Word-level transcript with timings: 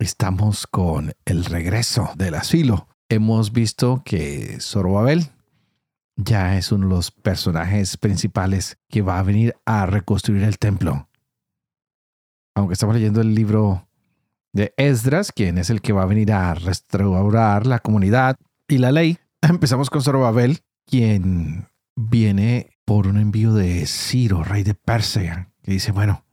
estamos 0.00 0.66
con 0.66 1.12
el 1.26 1.44
regreso 1.44 2.10
del 2.16 2.34
asilo. 2.34 2.88
Hemos 3.08 3.52
visto 3.52 4.02
que 4.04 4.56
Zorobabel 4.60 5.26
ya 6.16 6.56
es 6.56 6.72
uno 6.72 6.88
de 6.88 6.94
los 6.94 7.10
personajes 7.10 7.96
principales 7.96 8.78
que 8.88 9.02
va 9.02 9.18
a 9.18 9.22
venir 9.22 9.54
a 9.66 9.86
reconstruir 9.86 10.42
el 10.42 10.58
templo. 10.58 11.08
Aunque 12.54 12.72
estamos 12.72 12.94
leyendo 12.94 13.20
el 13.20 13.34
libro 13.34 13.88
de 14.52 14.74
Esdras, 14.76 15.32
quien 15.32 15.58
es 15.58 15.70
el 15.70 15.82
que 15.82 15.92
va 15.92 16.02
a 16.02 16.06
venir 16.06 16.32
a 16.32 16.54
restaurar 16.54 17.66
la 17.66 17.78
comunidad 17.78 18.36
y 18.68 18.78
la 18.78 18.92
ley, 18.92 19.18
empezamos 19.42 19.90
con 19.90 20.02
Zorobabel, 20.02 20.60
quien 20.86 21.68
viene 21.94 22.70
por 22.84 23.06
un 23.06 23.18
envío 23.18 23.52
de 23.52 23.86
Ciro, 23.86 24.44
rey 24.44 24.62
de 24.62 24.74
Persia, 24.74 25.52
que 25.62 25.72
dice, 25.72 25.92
bueno, 25.92 26.24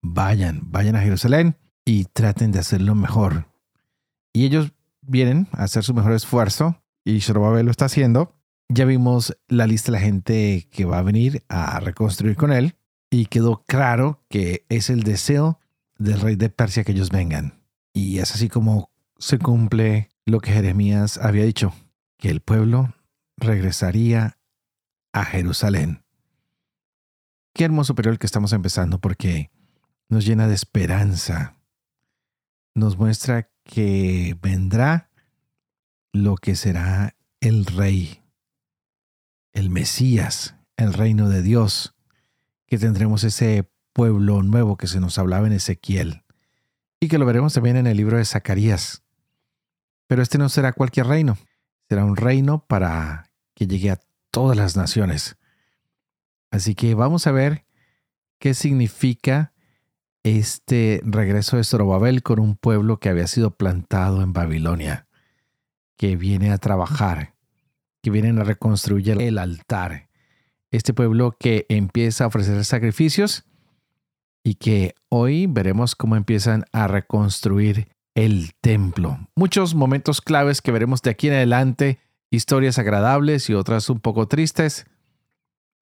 vayan, 0.00 0.60
vayan 0.70 0.96
a 0.96 1.00
Jerusalén 1.00 1.56
y 1.84 2.06
traten 2.06 2.52
de 2.52 2.58
hacerlo 2.58 2.94
mejor. 2.94 3.46
Y 4.32 4.46
ellos 4.46 4.72
vienen 5.02 5.48
a 5.52 5.64
hacer 5.64 5.84
su 5.84 5.94
mejor 5.94 6.12
esfuerzo 6.12 6.82
y 7.04 7.20
Zorobabel 7.20 7.66
lo 7.66 7.70
está 7.70 7.86
haciendo. 7.86 8.34
Ya 8.68 8.84
vimos 8.84 9.36
la 9.48 9.66
lista 9.66 9.92
de 9.92 9.98
la 9.98 10.04
gente 10.04 10.68
que 10.70 10.84
va 10.84 10.98
a 10.98 11.02
venir 11.02 11.44
a 11.48 11.78
reconstruir 11.80 12.36
con 12.36 12.52
él 12.52 12.76
y 13.10 13.26
quedó 13.26 13.62
claro 13.66 14.24
que 14.28 14.64
es 14.68 14.90
el 14.90 15.02
deseo 15.02 15.60
del 15.98 16.20
rey 16.20 16.36
de 16.36 16.48
Persia 16.48 16.84
que 16.84 16.92
ellos 16.92 17.10
vengan. 17.10 17.62
Y 17.92 18.18
es 18.18 18.34
así 18.34 18.48
como 18.48 18.90
se 19.18 19.38
cumple 19.38 20.10
lo 20.24 20.40
que 20.40 20.52
Jeremías 20.52 21.18
había 21.18 21.44
dicho, 21.44 21.72
que 22.18 22.30
el 22.30 22.40
pueblo 22.40 22.94
regresaría 23.36 24.38
a 25.12 25.24
Jerusalén. 25.24 26.02
Qué 27.52 27.64
hermoso 27.64 27.94
periodo 27.94 28.18
que 28.18 28.26
estamos 28.26 28.52
empezando 28.52 28.98
porque 28.98 29.50
nos 30.08 30.26
llena 30.26 30.48
de 30.48 30.54
esperanza 30.54 31.56
nos 32.74 32.98
muestra 32.98 33.50
que 33.64 34.36
vendrá 34.42 35.10
lo 36.12 36.36
que 36.36 36.56
será 36.56 37.16
el 37.40 37.66
rey, 37.66 38.22
el 39.52 39.70
Mesías, 39.70 40.56
el 40.76 40.92
reino 40.92 41.28
de 41.28 41.42
Dios, 41.42 41.94
que 42.66 42.78
tendremos 42.78 43.24
ese 43.24 43.70
pueblo 43.92 44.42
nuevo 44.42 44.76
que 44.76 44.88
se 44.88 45.00
nos 45.00 45.18
hablaba 45.18 45.46
en 45.46 45.52
Ezequiel 45.52 46.24
y 47.00 47.08
que 47.08 47.18
lo 47.18 47.26
veremos 47.26 47.54
también 47.54 47.76
en 47.76 47.86
el 47.86 47.96
libro 47.96 48.18
de 48.18 48.24
Zacarías. 48.24 49.02
Pero 50.06 50.22
este 50.22 50.38
no 50.38 50.48
será 50.48 50.72
cualquier 50.72 51.06
reino, 51.06 51.38
será 51.88 52.04
un 52.04 52.16
reino 52.16 52.66
para 52.66 53.30
que 53.54 53.66
llegue 53.66 53.90
a 53.90 54.00
todas 54.30 54.56
las 54.56 54.76
naciones. 54.76 55.36
Así 56.50 56.74
que 56.74 56.94
vamos 56.94 57.26
a 57.26 57.32
ver 57.32 57.66
qué 58.38 58.54
significa 58.54 59.53
este 60.24 61.02
regreso 61.04 61.58
de 61.58 61.64
Zorobabel 61.64 62.22
con 62.22 62.40
un 62.40 62.56
pueblo 62.56 62.98
que 62.98 63.10
había 63.10 63.26
sido 63.26 63.52
plantado 63.52 64.22
en 64.22 64.32
Babilonia, 64.32 65.06
que 65.96 66.16
viene 66.16 66.50
a 66.50 66.58
trabajar, 66.58 67.34
que 68.02 68.10
vienen 68.10 68.38
a 68.38 68.44
reconstruir 68.44 69.20
el 69.20 69.38
altar. 69.38 70.08
Este 70.70 70.92
pueblo 70.94 71.36
que 71.38 71.66
empieza 71.68 72.24
a 72.24 72.26
ofrecer 72.26 72.64
sacrificios 72.64 73.44
y 74.42 74.54
que 74.54 74.94
hoy 75.10 75.46
veremos 75.46 75.94
cómo 75.94 76.16
empiezan 76.16 76.64
a 76.72 76.88
reconstruir 76.88 77.88
el 78.14 78.52
templo. 78.60 79.18
Muchos 79.36 79.74
momentos 79.74 80.20
claves 80.20 80.62
que 80.62 80.72
veremos 80.72 81.02
de 81.02 81.10
aquí 81.10 81.28
en 81.28 81.34
adelante, 81.34 82.00
historias 82.30 82.78
agradables 82.78 83.50
y 83.50 83.54
otras 83.54 83.90
un 83.90 84.00
poco 84.00 84.26
tristes. 84.26 84.86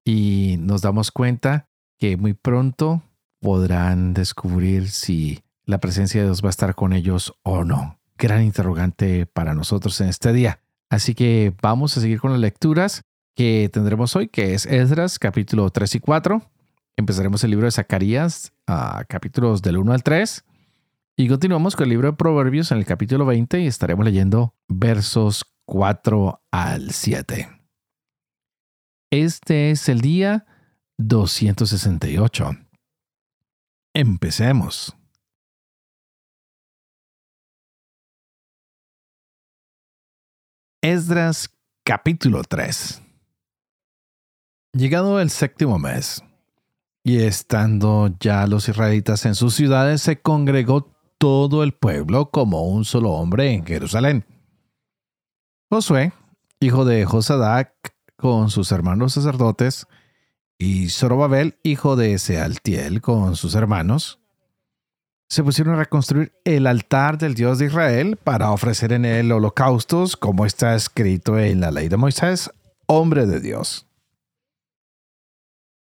Y 0.05 0.57
nos 0.59 0.81
damos 0.81 1.11
cuenta 1.11 1.69
que 1.97 2.17
muy 2.17 2.33
pronto 2.33 3.03
podrán 3.43 4.13
descubrir 4.13 4.89
si 4.89 5.43
la 5.65 5.79
presencia 5.79 6.21
de 6.21 6.27
Dios 6.27 6.41
va 6.41 6.47
a 6.47 6.49
estar 6.49 6.75
con 6.75 6.93
ellos 6.93 7.35
o 7.43 7.65
no. 7.65 7.99
Gran 8.17 8.41
interrogante 8.41 9.25
para 9.25 9.53
nosotros 9.53 9.99
en 9.99 10.07
este 10.07 10.31
día. 10.31 10.61
Así 10.89 11.13
que 11.13 11.53
vamos 11.61 11.97
a 11.97 12.01
seguir 12.01 12.21
con 12.21 12.31
las 12.31 12.39
lecturas 12.39 13.03
que 13.35 13.69
tendremos 13.71 14.15
hoy, 14.15 14.29
que 14.29 14.53
es 14.53 14.65
Esdras 14.65 15.19
capítulo 15.19 15.69
3 15.69 15.95
y 15.95 15.99
4. 15.99 16.41
Empezaremos 16.95 17.43
el 17.43 17.51
libro 17.51 17.65
de 17.65 17.71
Zacarías, 17.71 18.53
a 18.65 19.03
capítulos 19.09 19.61
del 19.61 19.77
1 19.77 19.91
al 19.91 20.03
3. 20.03 20.45
Y 21.17 21.27
continuamos 21.27 21.75
con 21.75 21.83
el 21.83 21.89
libro 21.89 22.11
de 22.11 22.17
Proverbios 22.17 22.71
en 22.71 22.77
el 22.77 22.85
capítulo 22.85 23.25
20 23.25 23.59
y 23.59 23.67
estaremos 23.67 24.05
leyendo 24.05 24.55
versos 24.69 25.43
4 25.65 26.41
al 26.49 26.91
7. 26.91 27.49
Este 29.11 29.71
es 29.71 29.89
el 29.89 29.99
día 29.99 30.45
268. 30.97 32.62
Empecemos. 33.95 34.97
Esdras 40.81 41.51
capítulo 41.85 42.41
3 42.43 43.03
Llegado 44.73 45.21
el 45.21 45.29
séptimo 45.29 45.77
mes, 45.77 46.23
y 47.03 47.19
estando 47.19 48.09
ya 48.19 48.47
los 48.47 48.67
israelitas 48.67 49.27
en 49.27 49.35
sus 49.35 49.53
ciudades, 49.53 50.01
se 50.01 50.19
congregó 50.19 50.91
todo 51.19 51.61
el 51.61 51.73
pueblo 51.73 52.31
como 52.31 52.63
un 52.63 52.85
solo 52.85 53.11
hombre 53.11 53.53
en 53.53 53.63
Jerusalén. 53.63 54.25
Josué, 55.69 56.13
hijo 56.59 56.83
de 56.83 57.05
Josadac, 57.05 57.75
con 58.17 58.49
sus 58.49 58.71
hermanos 58.71 59.13
sacerdotes, 59.13 59.85
y 60.63 60.87
Zorobabel, 60.87 61.57
hijo 61.61 61.97
de 61.97 62.17
Sealtiel, 62.17 63.01
con 63.01 63.35
sus 63.35 63.53
hermanos, 63.53 64.19
se 65.27 65.43
pusieron 65.43 65.75
a 65.75 65.79
reconstruir 65.79 66.31
el 66.45 66.67
altar 66.67 67.17
del 67.17 67.33
Dios 67.33 67.59
de 67.59 67.65
Israel 67.65 68.15
para 68.15 68.49
ofrecer 68.51 68.93
en 68.93 69.03
él 69.03 69.33
holocaustos, 69.33 70.15
como 70.15 70.45
está 70.45 70.73
escrito 70.73 71.37
en 71.37 71.59
la 71.59 71.69
ley 71.71 71.89
de 71.89 71.97
Moisés, 71.97 72.49
hombre 72.85 73.25
de 73.25 73.41
Dios. 73.41 73.87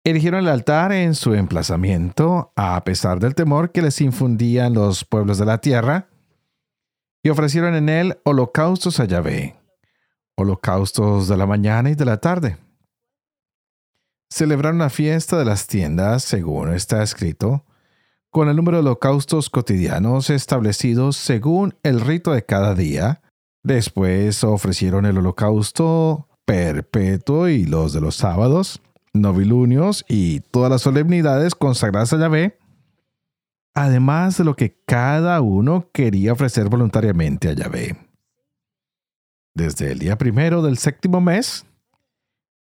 Erigieron 0.03 0.39
el 0.39 0.49
altar 0.49 0.91
en 0.91 1.13
su 1.13 1.35
emplazamiento, 1.35 2.51
a 2.55 2.83
pesar 2.83 3.19
del 3.19 3.35
temor 3.35 3.71
que 3.71 3.83
les 3.83 4.01
infundían 4.01 4.73
los 4.73 5.05
pueblos 5.05 5.37
de 5.37 5.45
la 5.45 5.59
tierra, 5.59 6.07
y 7.21 7.29
ofrecieron 7.29 7.75
en 7.75 7.89
él 7.89 8.17
holocaustos 8.23 8.99
a 8.99 9.05
Yahvé, 9.05 9.57
holocaustos 10.35 11.27
de 11.27 11.37
la 11.37 11.45
mañana 11.45 11.91
y 11.91 11.95
de 11.95 12.05
la 12.05 12.17
tarde 12.17 12.64
celebraron 14.29 14.79
la 14.79 14.89
fiesta 14.89 15.37
de 15.37 15.45
las 15.45 15.67
tiendas, 15.67 16.23
según 16.23 16.73
está 16.73 17.03
escrito, 17.03 17.65
con 18.29 18.49
el 18.49 18.55
número 18.55 18.77
de 18.77 18.81
holocaustos 18.81 19.49
cotidianos 19.49 20.29
establecidos 20.29 21.15
según 21.15 21.75
el 21.83 22.01
rito 22.01 22.33
de 22.33 22.43
cada 22.43 22.75
día. 22.75 23.21
Después 23.63 24.43
ofrecieron 24.43 25.05
el 25.05 25.17
holocausto 25.17 26.27
perpetuo 26.45 27.47
y 27.49 27.65
los 27.65 27.93
de 27.93 28.01
los 28.01 28.15
sábados, 28.15 28.81
novilunios 29.13 30.05
y 30.07 30.41
todas 30.41 30.69
las 30.69 30.81
solemnidades 30.81 31.55
consagradas 31.55 32.13
a 32.13 32.19
Yahvé, 32.19 32.57
además 33.73 34.37
de 34.37 34.43
lo 34.43 34.55
que 34.55 34.77
cada 34.85 35.41
uno 35.41 35.89
quería 35.93 36.33
ofrecer 36.33 36.69
voluntariamente 36.69 37.49
a 37.49 37.53
Yahvé. 37.53 37.97
Desde 39.53 39.93
el 39.93 39.99
día 39.99 40.17
primero 40.17 40.61
del 40.61 40.77
séptimo 40.77 41.21
mes, 41.21 41.65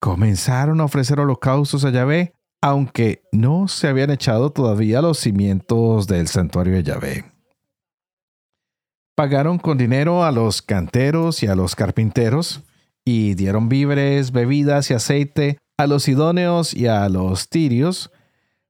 comenzaron 0.05 0.83
a 0.83 0.85
ofrecer 0.85 1.19
holocaustos 1.19 1.83
a 1.87 1.91
Yahvé, 1.91 2.35
aunque 2.61 3.23
no 3.33 3.69
se 3.69 3.89
habían 3.89 4.11
echado 4.11 4.51
todavía 4.51 5.01
los 5.01 5.19
cimientos 5.19 6.07
del 6.07 6.29
santuario 6.29 6.75
de 6.75 6.83
Yahvé. 6.83 7.25
Pagaron 9.15 9.57
con 9.57 9.79
dinero 9.79 10.23
a 10.23 10.31
los 10.31 10.61
canteros 10.61 11.43
y 11.43 11.47
a 11.47 11.55
los 11.55 11.75
carpinteros, 11.75 12.65
y 13.03 13.33
dieron 13.33 13.71
víveres, 13.71 14.31
bebidas 14.31 14.91
y 14.91 14.93
aceite 14.93 15.57
a 15.79 15.87
los 15.87 16.07
idóneos 16.07 16.75
y 16.75 16.87
a 16.87 17.09
los 17.09 17.49
tirios, 17.49 18.13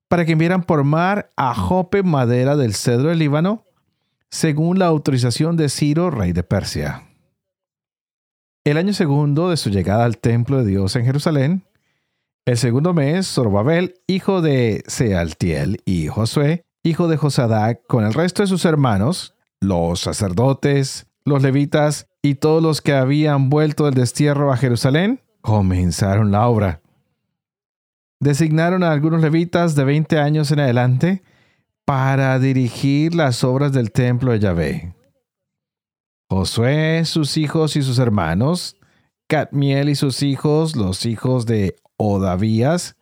para 0.07 0.25
que 0.25 0.35
enviaran 0.35 0.63
por 0.63 0.85
mar 0.85 1.33
a 1.37 1.53
Jope 1.53 2.05
madera 2.05 2.55
del 2.55 2.77
cedro 2.77 3.09
del 3.09 3.19
Líbano, 3.19 3.65
según 4.31 4.79
la 4.79 4.87
autorización 4.87 5.57
de 5.57 5.69
Ciro, 5.69 6.13
rey 6.13 6.33
de 6.33 6.45
Persia. 6.45 7.03
El 8.64 8.78
año 8.78 8.94
segundo 8.94 9.50
de 9.50 9.58
su 9.58 9.69
llegada 9.69 10.06
al 10.06 10.16
templo 10.16 10.56
de 10.56 10.64
Dios 10.64 10.96
en 10.96 11.05
Jerusalén, 11.05 11.64
el 12.46 12.56
segundo 12.56 12.94
mes, 12.94 13.26
Zorobabel, 13.26 13.96
hijo 14.06 14.40
de 14.40 14.82
Sealtiel, 14.87 15.82
y 15.84 16.06
Josué, 16.06 16.64
hijo 16.82 17.06
de 17.06 17.19
Josadac, 17.19 17.87
con 17.87 18.06
el 18.06 18.14
resto 18.14 18.40
de 18.40 18.49
sus 18.49 18.64
hermanos, 18.64 19.34
los 19.61 20.00
sacerdotes, 20.00 21.08
los 21.26 21.43
levitas 21.43 22.08
y 22.22 22.37
todos 22.37 22.62
los 22.62 22.81
que 22.81 22.94
habían 22.94 23.50
vuelto 23.50 23.84
del 23.84 23.93
destierro 23.93 24.50
a 24.50 24.56
Jerusalén 24.56 25.20
comenzaron 25.43 26.32
la 26.32 26.49
obra. 26.49 26.81
Designaron 28.19 28.82
a 28.82 28.93
algunos 28.93 29.20
levitas 29.20 29.75
de 29.75 29.84
20 29.84 30.19
años 30.19 30.50
en 30.52 30.61
adelante 30.61 31.22
para 31.84 32.38
dirigir 32.38 33.14
las 33.14 33.44
obras 33.44 33.72
del 33.72 33.93
templo 33.93 34.32
de 34.32 34.38
Yahvé. 34.38 34.94
Josué, 36.35 37.05
sus 37.05 37.37
hijos 37.37 37.77
y 37.77 37.83
sus 37.83 37.99
hermanos, 37.99 38.77
Catmiel 39.29 39.89
y 39.89 39.95
sus 39.95 40.23
hijos, 40.23 40.75
los 40.75 41.07
hijos 41.07 41.47
de 41.47 41.77
Odavías, 41.97 42.97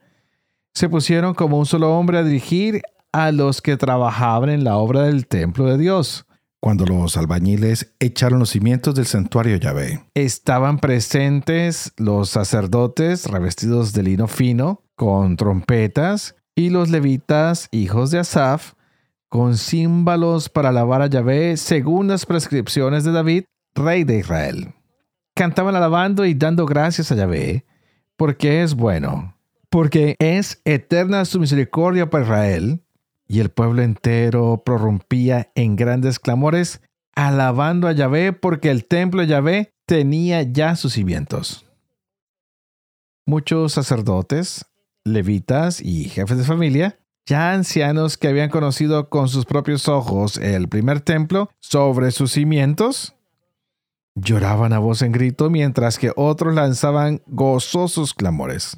se 0.74 0.88
pusieron 0.88 1.34
como 1.34 1.58
un 1.58 1.66
solo 1.66 1.96
hombre 1.96 2.18
a 2.18 2.24
dirigir 2.24 2.82
a 3.10 3.32
los 3.32 3.62
que 3.62 3.76
trabajaban 3.76 4.50
en 4.50 4.64
la 4.64 4.76
obra 4.76 5.04
del 5.04 5.26
templo 5.26 5.64
de 5.64 5.78
Dios. 5.78 6.26
Cuando 6.60 6.84
los 6.84 7.16
albañiles 7.16 7.94
echaron 8.00 8.38
los 8.38 8.50
cimientos 8.50 8.94
del 8.94 9.06
santuario 9.06 9.56
Yahvé, 9.56 10.04
estaban 10.14 10.78
presentes 10.78 11.92
los 11.96 12.28
sacerdotes 12.28 13.26
revestidos 13.26 13.94
de 13.94 14.02
lino 14.02 14.28
fino, 14.28 14.82
con 14.94 15.36
trompetas, 15.36 16.36
y 16.54 16.68
los 16.68 16.90
levitas, 16.90 17.68
hijos 17.72 18.10
de 18.10 18.18
Asaf, 18.18 18.74
con 19.32 19.56
címbalos 19.56 20.50
para 20.50 20.68
alabar 20.68 21.00
a 21.00 21.06
Yahvé 21.06 21.56
según 21.56 22.08
las 22.08 22.26
prescripciones 22.26 23.02
de 23.02 23.12
David, 23.12 23.44
rey 23.74 24.04
de 24.04 24.18
Israel. 24.18 24.74
Cantaban 25.34 25.74
alabando 25.74 26.26
y 26.26 26.34
dando 26.34 26.66
gracias 26.66 27.10
a 27.10 27.14
Yahvé, 27.14 27.64
porque 28.18 28.62
es 28.62 28.74
bueno, 28.74 29.34
porque 29.70 30.16
es 30.18 30.60
eterna 30.66 31.24
su 31.24 31.40
misericordia 31.40 32.10
para 32.10 32.24
Israel, 32.24 32.84
y 33.26 33.40
el 33.40 33.48
pueblo 33.48 33.80
entero 33.80 34.60
prorrumpía 34.66 35.50
en 35.54 35.76
grandes 35.76 36.18
clamores, 36.18 36.82
alabando 37.14 37.88
a 37.88 37.92
Yahvé, 37.92 38.34
porque 38.34 38.70
el 38.70 38.84
templo 38.84 39.22
de 39.22 39.28
Yahvé 39.28 39.72
tenía 39.86 40.42
ya 40.42 40.76
sus 40.76 40.92
cimientos. 40.92 41.64
Muchos 43.24 43.72
sacerdotes, 43.72 44.66
levitas 45.04 45.80
y 45.80 46.10
jefes 46.10 46.36
de 46.36 46.44
familia, 46.44 46.98
ya 47.26 47.52
ancianos 47.52 48.16
que 48.16 48.28
habían 48.28 48.50
conocido 48.50 49.08
con 49.08 49.28
sus 49.28 49.44
propios 49.44 49.88
ojos 49.88 50.36
el 50.36 50.68
primer 50.68 51.00
templo 51.00 51.50
sobre 51.60 52.10
sus 52.10 52.32
cimientos, 52.32 53.14
lloraban 54.14 54.72
a 54.72 54.78
voz 54.78 55.02
en 55.02 55.12
grito 55.12 55.48
mientras 55.48 55.98
que 55.98 56.12
otros 56.16 56.54
lanzaban 56.54 57.22
gozosos 57.26 58.14
clamores. 58.14 58.76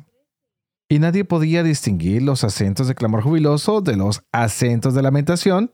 Y 0.89 0.99
nadie 0.99 1.25
podía 1.25 1.63
distinguir 1.63 2.23
los 2.23 2.45
acentos 2.45 2.87
de 2.89 2.95
clamor 2.95 3.23
jubiloso 3.23 3.81
de 3.81 3.97
los 3.97 4.23
acentos 4.33 4.95
de 4.95 5.03
lamentación, 5.03 5.73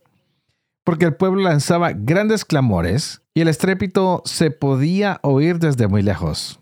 porque 0.85 1.05
el 1.05 1.17
pueblo 1.17 1.43
lanzaba 1.43 1.93
grandes 1.93 2.45
clamores 2.45 3.23
y 3.35 3.41
el 3.41 3.49
estrépito 3.49 4.23
se 4.25 4.51
podía 4.51 5.19
oír 5.23 5.59
desde 5.59 5.89
muy 5.89 6.03
lejos. 6.03 6.61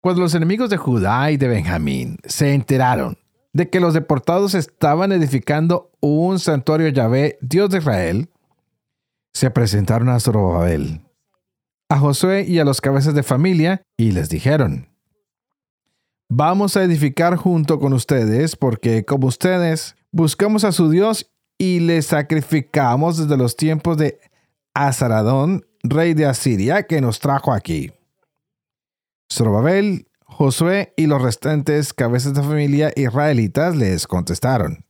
Cuando 0.00 0.22
los 0.22 0.34
enemigos 0.34 0.70
de 0.70 0.76
Judá 0.76 1.32
y 1.32 1.36
de 1.38 1.48
Benjamín 1.48 2.18
se 2.24 2.52
enteraron 2.52 3.18
de 3.56 3.70
que 3.70 3.80
los 3.80 3.94
deportados 3.94 4.54
estaban 4.54 5.12
edificando 5.12 5.90
un 6.00 6.38
santuario 6.38 6.88
Yahvé, 6.88 7.38
Dios 7.40 7.70
de 7.70 7.78
Israel, 7.78 8.28
se 9.32 9.50
presentaron 9.50 10.10
a 10.10 10.20
Zorobabel, 10.20 11.00
a 11.88 11.98
Josué 11.98 12.44
y 12.46 12.58
a 12.58 12.66
los 12.66 12.82
cabezas 12.82 13.14
de 13.14 13.22
familia 13.22 13.80
y 13.96 14.12
les 14.12 14.28
dijeron, 14.28 14.90
Vamos 16.28 16.76
a 16.76 16.82
edificar 16.82 17.36
junto 17.36 17.80
con 17.80 17.94
ustedes 17.94 18.56
porque 18.56 19.06
como 19.06 19.28
ustedes 19.28 19.96
buscamos 20.12 20.64
a 20.64 20.72
su 20.72 20.90
Dios 20.90 21.32
y 21.56 21.80
le 21.80 22.02
sacrificamos 22.02 23.16
desde 23.16 23.38
los 23.38 23.56
tiempos 23.56 23.96
de 23.96 24.20
Azaradón, 24.74 25.64
rey 25.82 26.12
de 26.12 26.26
Asiria, 26.26 26.82
que 26.82 27.00
nos 27.00 27.20
trajo 27.20 27.54
aquí. 27.54 27.90
Zorobabel, 29.32 30.08
Josué 30.36 30.92
y 30.98 31.06
los 31.06 31.22
restantes 31.22 31.94
cabezas 31.94 32.34
de 32.34 32.42
familia 32.42 32.92
israelitas 32.94 33.74
les 33.74 34.06
contestaron. 34.06 34.84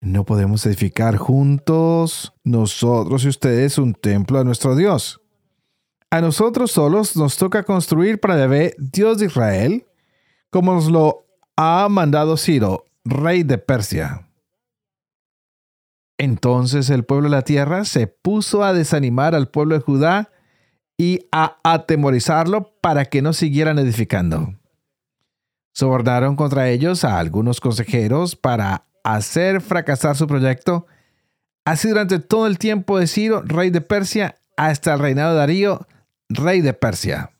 No 0.00 0.24
podemos 0.24 0.64
edificar 0.64 1.16
juntos 1.16 2.32
nosotros 2.44 3.24
y 3.24 3.28
ustedes 3.30 3.78
un 3.78 3.94
templo 3.94 4.38
a 4.38 4.44
nuestro 4.44 4.76
Dios. 4.76 5.20
A 6.12 6.20
nosotros 6.20 6.70
solos 6.70 7.16
nos 7.16 7.36
toca 7.36 7.64
construir 7.64 8.20
para 8.20 8.38
Yahvé, 8.38 8.76
Dios 8.78 9.18
de 9.18 9.26
Israel, 9.26 9.88
como 10.50 10.72
nos 10.72 10.88
lo 10.88 11.26
ha 11.56 11.88
mandado 11.90 12.36
Ciro, 12.36 12.84
rey 13.04 13.42
de 13.42 13.58
Persia. 13.58 14.30
Entonces 16.16 16.90
el 16.90 17.04
pueblo 17.04 17.28
de 17.28 17.34
la 17.34 17.42
tierra 17.42 17.84
se 17.84 18.06
puso 18.06 18.62
a 18.62 18.72
desanimar 18.72 19.34
al 19.34 19.48
pueblo 19.48 19.74
de 19.74 19.80
Judá 19.80 20.30
y 20.98 21.26
a 21.30 21.58
atemorizarlo 21.62 22.72
para 22.80 23.04
que 23.04 23.22
no 23.22 23.32
siguieran 23.32 23.78
edificando. 23.78 24.54
Sobornaron 25.72 26.34
contra 26.34 26.68
ellos 26.68 27.04
a 27.04 27.20
algunos 27.20 27.60
consejeros 27.60 28.34
para 28.34 28.84
hacer 29.04 29.60
fracasar 29.60 30.16
su 30.16 30.26
proyecto, 30.26 30.86
así 31.64 31.88
durante 31.88 32.18
todo 32.18 32.48
el 32.48 32.58
tiempo 32.58 32.98
de 32.98 33.06
Ciro, 33.06 33.42
rey 33.42 33.70
de 33.70 33.80
Persia, 33.80 34.40
hasta 34.56 34.92
el 34.92 34.98
reinado 34.98 35.32
de 35.32 35.38
Darío, 35.38 35.86
rey 36.28 36.60
de 36.60 36.74
Persia. 36.74 37.30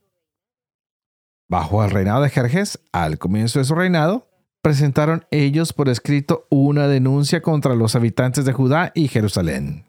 Bajo 1.49 1.85
el 1.85 1.91
reinado 1.91 2.23
de 2.23 2.31
Jerjes, 2.31 2.79
al 2.93 3.19
comienzo 3.19 3.59
de 3.59 3.65
su 3.65 3.75
reinado, 3.75 4.29
presentaron 4.63 5.27
ellos 5.33 5.73
por 5.73 5.89
escrito 5.89 6.47
una 6.51 6.87
denuncia 6.87 7.43
contra 7.43 7.75
los 7.75 7.97
habitantes 7.97 8.45
de 8.45 8.53
Judá 8.53 8.93
y 8.95 9.09
Jerusalén. 9.09 9.85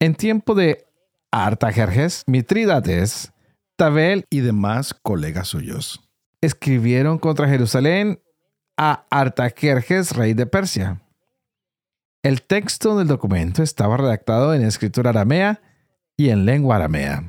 En 0.00 0.14
tiempo 0.14 0.54
de 0.54 0.86
Artajerjes, 1.36 2.22
Mitrídates, 2.28 3.32
Tabel 3.76 4.24
y 4.30 4.38
demás 4.38 4.94
colegas 4.94 5.48
suyos. 5.48 6.08
Escribieron 6.40 7.18
contra 7.18 7.48
Jerusalén 7.48 8.22
a 8.76 9.04
Artajerjes, 9.10 10.12
rey 10.14 10.34
de 10.34 10.46
Persia. 10.46 11.02
El 12.22 12.42
texto 12.42 12.96
del 12.96 13.08
documento 13.08 13.64
estaba 13.64 13.96
redactado 13.96 14.54
en 14.54 14.62
escritura 14.62 15.10
aramea 15.10 15.60
y 16.16 16.28
en 16.28 16.46
lengua 16.46 16.76
aramea. 16.76 17.24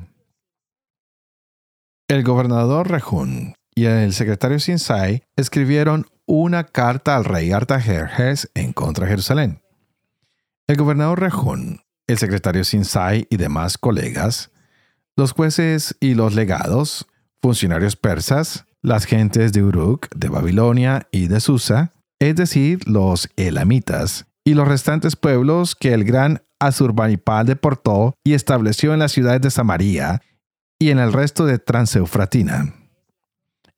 El 2.06 2.22
gobernador 2.22 2.88
Rejún 2.88 3.54
y 3.74 3.86
el 3.86 4.12
secretario 4.12 4.60
Sinsai 4.60 5.24
escribieron 5.34 6.06
una 6.26 6.62
carta 6.62 7.16
al 7.16 7.24
rey 7.24 7.50
Artajerjes 7.50 8.52
en 8.54 8.72
contra 8.72 9.06
de 9.06 9.10
Jerusalén. 9.10 9.62
El 10.68 10.76
gobernador 10.76 11.20
Rejún 11.20 11.80
el 12.06 12.18
secretario 12.18 12.64
Sinsai 12.64 13.26
y 13.30 13.36
demás 13.36 13.78
colegas, 13.78 14.50
los 15.16 15.32
jueces 15.32 15.96
y 16.00 16.14
los 16.14 16.34
legados, 16.34 17.06
funcionarios 17.40 17.96
persas, 17.96 18.66
las 18.82 19.04
gentes 19.04 19.52
de 19.52 19.62
Uruk, 19.62 20.08
de 20.14 20.28
Babilonia 20.28 21.08
y 21.10 21.26
de 21.26 21.40
Susa, 21.40 21.92
es 22.18 22.36
decir, 22.36 22.86
los 22.88 23.28
elamitas, 23.36 24.26
y 24.44 24.54
los 24.54 24.68
restantes 24.68 25.16
pueblos 25.16 25.74
que 25.74 25.92
el 25.92 26.04
gran 26.04 26.42
Asurbanipal 26.58 27.46
deportó 27.46 28.14
y 28.24 28.34
estableció 28.34 28.94
en 28.94 29.00
las 29.00 29.12
ciudades 29.12 29.42
de 29.42 29.50
Samaria 29.50 30.22
y 30.78 30.90
en 30.90 30.98
el 30.98 31.12
resto 31.12 31.46
de 31.46 31.58
Transeufratina. 31.58 32.74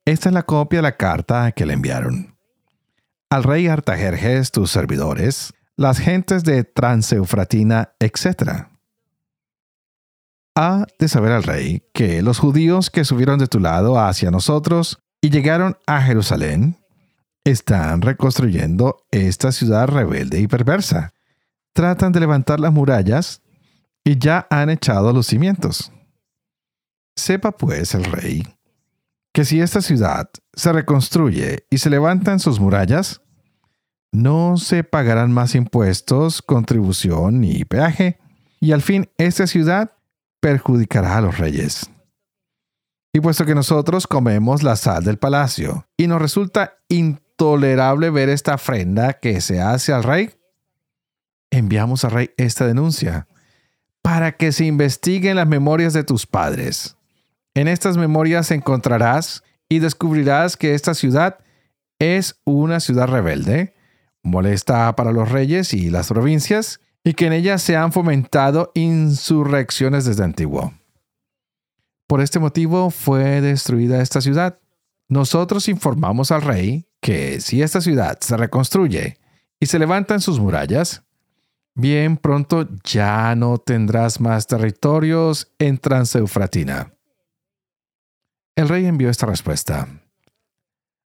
Esta 0.04 0.28
es 0.28 0.32
la 0.34 0.44
copia 0.44 0.78
de 0.78 0.82
la 0.82 0.96
carta 0.96 1.52
que 1.52 1.66
le 1.66 1.74
enviaron. 1.74 2.36
Al 3.30 3.44
rey 3.44 3.66
Artajerjes, 3.66 4.52
tus 4.52 4.70
servidores, 4.70 5.52
las 5.78 6.00
gentes 6.00 6.42
de 6.42 6.64
Transeufratina, 6.64 7.94
etc. 8.00 8.66
Ha 10.56 10.86
de 10.98 11.08
saber 11.08 11.30
al 11.30 11.44
rey 11.44 11.84
que 11.94 12.20
los 12.20 12.40
judíos 12.40 12.90
que 12.90 13.04
subieron 13.04 13.38
de 13.38 13.46
tu 13.46 13.60
lado 13.60 13.96
hacia 14.00 14.32
nosotros 14.32 14.98
y 15.20 15.30
llegaron 15.30 15.78
a 15.86 16.02
Jerusalén, 16.02 16.78
están 17.44 18.02
reconstruyendo 18.02 19.06
esta 19.12 19.52
ciudad 19.52 19.86
rebelde 19.86 20.40
y 20.40 20.48
perversa. 20.48 21.14
Tratan 21.72 22.10
de 22.10 22.20
levantar 22.20 22.58
las 22.58 22.72
murallas 22.72 23.40
y 24.02 24.18
ya 24.18 24.48
han 24.50 24.70
echado 24.70 25.12
los 25.12 25.28
cimientos. 25.28 25.92
Sepa 27.14 27.52
pues 27.52 27.94
el 27.94 28.04
rey 28.04 28.42
que 29.32 29.44
si 29.44 29.60
esta 29.60 29.80
ciudad 29.80 30.28
se 30.54 30.72
reconstruye 30.72 31.66
y 31.70 31.78
se 31.78 31.88
levantan 31.88 32.40
sus 32.40 32.58
murallas, 32.58 33.22
no 34.12 34.56
se 34.56 34.84
pagarán 34.84 35.32
más 35.32 35.54
impuestos, 35.54 36.42
contribución 36.42 37.40
ni 37.40 37.64
peaje, 37.64 38.18
y 38.60 38.72
al 38.72 38.82
fin 38.82 39.08
esta 39.18 39.46
ciudad 39.46 39.92
perjudicará 40.40 41.16
a 41.16 41.20
los 41.20 41.38
reyes. 41.38 41.90
Y 43.12 43.20
puesto 43.20 43.44
que 43.44 43.54
nosotros 43.54 44.06
comemos 44.06 44.62
la 44.62 44.76
sal 44.76 45.04
del 45.04 45.18
palacio, 45.18 45.86
y 45.96 46.06
nos 46.06 46.20
resulta 46.20 46.74
intolerable 46.88 48.10
ver 48.10 48.28
esta 48.28 48.54
ofrenda 48.54 49.14
que 49.14 49.40
se 49.40 49.60
hace 49.60 49.92
al 49.92 50.04
rey, 50.04 50.30
enviamos 51.50 52.04
al 52.04 52.12
rey 52.12 52.30
esta 52.36 52.66
denuncia, 52.66 53.26
para 54.02 54.32
que 54.32 54.52
se 54.52 54.64
investiguen 54.64 55.36
las 55.36 55.46
memorias 55.46 55.92
de 55.92 56.04
tus 56.04 56.26
padres. 56.26 56.96
En 57.54 57.68
estas 57.68 57.96
memorias 57.96 58.50
encontrarás 58.50 59.42
y 59.68 59.80
descubrirás 59.80 60.56
que 60.56 60.74
esta 60.74 60.94
ciudad 60.94 61.38
es 61.98 62.40
una 62.44 62.80
ciudad 62.80 63.08
rebelde, 63.08 63.74
molesta 64.28 64.94
para 64.94 65.12
los 65.12 65.30
reyes 65.30 65.74
y 65.74 65.90
las 65.90 66.08
provincias, 66.08 66.80
y 67.04 67.14
que 67.14 67.26
en 67.26 67.32
ella 67.32 67.58
se 67.58 67.76
han 67.76 67.92
fomentado 67.92 68.70
insurrecciones 68.74 70.04
desde 70.04 70.24
antiguo. 70.24 70.72
Por 72.06 72.20
este 72.20 72.38
motivo 72.38 72.90
fue 72.90 73.40
destruida 73.40 74.02
esta 74.02 74.20
ciudad. 74.20 74.58
Nosotros 75.08 75.68
informamos 75.68 76.30
al 76.32 76.42
rey 76.42 76.86
que 77.00 77.40
si 77.40 77.62
esta 77.62 77.80
ciudad 77.80 78.18
se 78.20 78.36
reconstruye 78.36 79.18
y 79.60 79.66
se 79.66 79.78
levantan 79.78 80.20
sus 80.20 80.40
murallas, 80.40 81.02
bien 81.74 82.16
pronto 82.16 82.68
ya 82.84 83.34
no 83.36 83.58
tendrás 83.58 84.20
más 84.20 84.46
territorios 84.46 85.52
en 85.58 85.78
Transeufratina. 85.78 86.94
El 88.56 88.68
rey 88.68 88.86
envió 88.86 89.08
esta 89.08 89.26
respuesta 89.26 89.88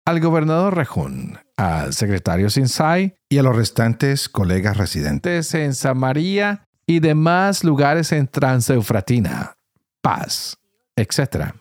al 0.05 0.21
gobernador 0.21 0.77
Rejún, 0.77 1.39
al 1.57 1.95
secretario 1.95 2.51
Sinsai 2.51 3.17
y 3.29 3.39
a 3.39 3.43
los 3.43 3.57
restantes 3.57 4.29
colegas 4.29 4.77
residentes 4.77 5.55
en 5.55 5.75
Samaria 5.75 6.67
y 6.87 7.01
demás 7.01 7.65
lugares 7.65 8.13
en 8.13 8.29
Transeufratina, 8.29 9.57
Paz, 10.03 10.59
etc. 10.97 11.55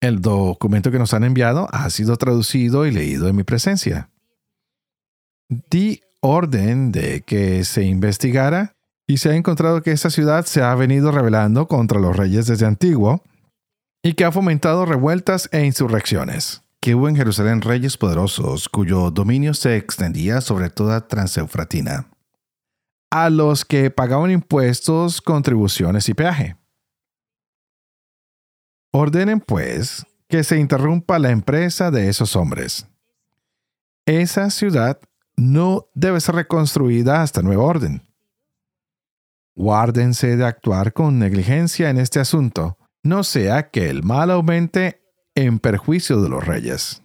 El 0.00 0.20
documento 0.20 0.90
que 0.90 0.98
nos 0.98 1.14
han 1.14 1.24
enviado 1.24 1.68
ha 1.70 1.88
sido 1.90 2.16
traducido 2.16 2.86
y 2.86 2.90
leído 2.90 3.28
en 3.28 3.36
mi 3.36 3.44
presencia. 3.44 4.10
Di 5.48 6.00
orden 6.20 6.90
de 6.90 7.22
que 7.22 7.64
se 7.64 7.84
investigara 7.84 8.74
y 9.06 9.18
se 9.18 9.30
ha 9.30 9.36
encontrado 9.36 9.82
que 9.82 9.92
esta 9.92 10.10
ciudad 10.10 10.44
se 10.46 10.62
ha 10.62 10.74
venido 10.74 11.12
rebelando 11.12 11.68
contra 11.68 12.00
los 12.00 12.16
reyes 12.16 12.48
desde 12.48 12.66
antiguo 12.66 13.22
y 14.02 14.14
que 14.14 14.24
ha 14.24 14.32
fomentado 14.32 14.84
revueltas 14.84 15.48
e 15.52 15.64
insurrecciones 15.64 16.65
que 16.86 16.94
hubo 16.94 17.08
en 17.08 17.16
Jerusalén 17.16 17.62
reyes 17.62 17.96
poderosos 17.96 18.68
cuyo 18.68 19.10
dominio 19.10 19.54
se 19.54 19.76
extendía 19.76 20.40
sobre 20.40 20.70
toda 20.70 21.08
Transeufratina, 21.08 22.12
a 23.10 23.28
los 23.28 23.64
que 23.64 23.90
pagaban 23.90 24.30
impuestos, 24.30 25.20
contribuciones 25.20 26.08
y 26.08 26.14
peaje. 26.14 26.56
Ordenen, 28.92 29.40
pues, 29.40 30.06
que 30.28 30.44
se 30.44 30.60
interrumpa 30.60 31.18
la 31.18 31.30
empresa 31.30 31.90
de 31.90 32.08
esos 32.08 32.36
hombres. 32.36 32.86
Esa 34.06 34.48
ciudad 34.50 35.00
no 35.34 35.88
debe 35.92 36.20
ser 36.20 36.36
reconstruida 36.36 37.20
hasta 37.20 37.42
nueva 37.42 37.64
orden. 37.64 38.06
Guárdense 39.56 40.36
de 40.36 40.46
actuar 40.46 40.92
con 40.92 41.18
negligencia 41.18 41.90
en 41.90 41.98
este 41.98 42.20
asunto, 42.20 42.78
no 43.02 43.24
sea 43.24 43.70
que 43.70 43.90
el 43.90 44.04
mal 44.04 44.30
aumente 44.30 45.05
en 45.36 45.58
perjuicio 45.60 46.20
de 46.22 46.28
los 46.28 46.44
reyes. 46.44 47.02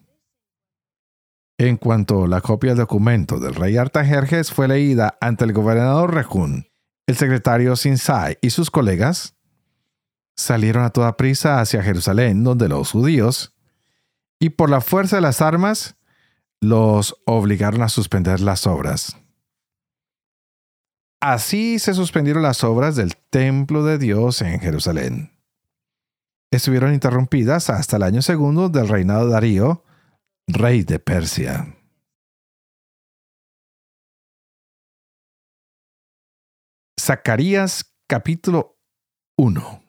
En 1.59 1.77
cuanto 1.77 2.25
la 2.25 2.41
copia 2.41 2.71
del 2.71 2.79
documento 2.79 3.39
del 3.39 3.53
rey 3.53 3.77
Artajerjes 3.77 4.51
fue 4.51 4.67
leída 4.67 5.17
ante 5.21 5.43
el 5.43 5.53
gobernador 5.53 6.15
Rejún, 6.15 6.67
el 7.05 7.15
secretario 7.17 7.75
Sinsai 7.75 8.39
y 8.41 8.49
sus 8.49 8.71
colegas, 8.71 9.35
salieron 10.35 10.83
a 10.83 10.89
toda 10.89 11.17
prisa 11.17 11.59
hacia 11.59 11.83
Jerusalén, 11.83 12.43
donde 12.43 12.69
los 12.69 12.91
judíos, 12.91 13.53
y 14.39 14.49
por 14.49 14.69
la 14.71 14.81
fuerza 14.81 15.17
de 15.17 15.21
las 15.21 15.41
armas, 15.41 15.97
los 16.61 17.21
obligaron 17.25 17.83
a 17.83 17.89
suspender 17.89 18.39
las 18.39 18.65
obras. 18.65 19.17
Así 21.19 21.77
se 21.77 21.93
suspendieron 21.93 22.41
las 22.41 22.63
obras 22.63 22.95
del 22.95 23.15
templo 23.29 23.83
de 23.83 23.99
Dios 23.99 24.41
en 24.41 24.59
Jerusalén 24.59 25.40
estuvieron 26.51 26.93
interrumpidas 26.93 27.69
hasta 27.69 27.97
el 27.97 28.03
año 28.03 28.21
segundo 28.21 28.69
del 28.69 28.89
reinado 28.89 29.25
de 29.25 29.31
Darío, 29.31 29.83
rey 30.47 30.83
de 30.83 30.99
Persia. 30.99 31.77
Zacarías 36.99 37.95
capítulo 38.07 38.77
1 39.37 39.81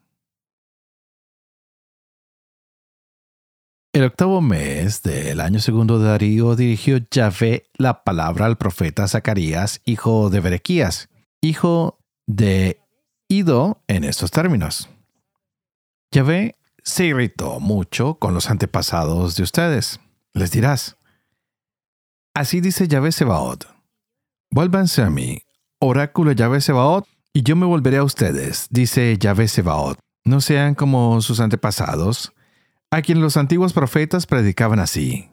El 3.95 4.05
octavo 4.05 4.41
mes 4.41 5.03
del 5.03 5.39
año 5.43 5.59
segundo 5.59 5.99
de 5.99 6.09
Darío 6.09 6.57
dirigió 6.57 6.99
Yahvé 7.11 7.69
la 7.75 8.05
palabra 8.05 8.47
al 8.47 8.57
profeta 8.57 9.07
Zacarías, 9.07 9.83
hijo 9.85 10.31
de 10.31 10.41
Berequías, 10.41 11.11
hijo 11.43 11.99
de 12.27 12.81
Ido, 13.29 13.83
en 13.89 14.05
estos 14.05 14.31
términos. 14.31 14.89
Yahvé 16.13 16.59
se 16.85 17.07
irritó 17.07 17.59
mucho 17.59 18.17
con 18.17 18.35
los 18.35 18.51
antepasados 18.51 19.35
de 19.35 19.45
ustedes. 19.45 19.99
Les 20.35 20.51
dirás, 20.51 20.99
así 22.35 22.61
dice 22.61 22.87
Yahvé 22.87 23.13
Sebaot, 23.13 23.67
vuélvanse 24.51 25.01
a 25.01 25.09
mí, 25.09 25.43
oráculo 25.79 26.33
Yahvé 26.33 26.61
Sebaot, 26.61 27.09
y 27.33 27.43
yo 27.43 27.57
me 27.57 27.65
volveré 27.65 27.97
a 27.97 28.05
ustedes, 28.05 28.67
dice 28.71 29.17
Yahvé 29.19 29.49
Sebaot. 29.49 29.99
No 30.25 30.43
sean 30.43 30.75
como 30.75 31.21
sus 31.23 31.41
antepasados, 31.41 32.35
a 32.91 33.01
quien 33.01 33.23
los 33.23 33.39
antiguos 33.39 33.73
profetas 33.73 34.27
predicaban 34.27 34.81
así. 34.81 35.31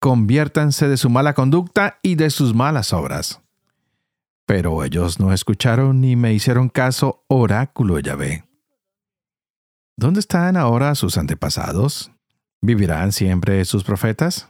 Conviértanse 0.00 0.86
de 0.86 0.98
su 0.98 1.08
mala 1.08 1.32
conducta 1.32 1.98
y 2.02 2.14
de 2.16 2.28
sus 2.28 2.54
malas 2.54 2.92
obras. 2.92 3.40
Pero 4.44 4.84
ellos 4.84 5.18
no 5.18 5.32
escucharon 5.32 6.02
ni 6.02 6.14
me 6.14 6.34
hicieron 6.34 6.68
caso, 6.68 7.24
oráculo 7.28 7.98
Yahvé. 7.98 8.47
¿Dónde 9.98 10.20
están 10.20 10.56
ahora 10.56 10.94
sus 10.94 11.18
antepasados? 11.18 12.12
¿Vivirán 12.60 13.10
siempre 13.10 13.64
sus 13.64 13.82
profetas? 13.82 14.48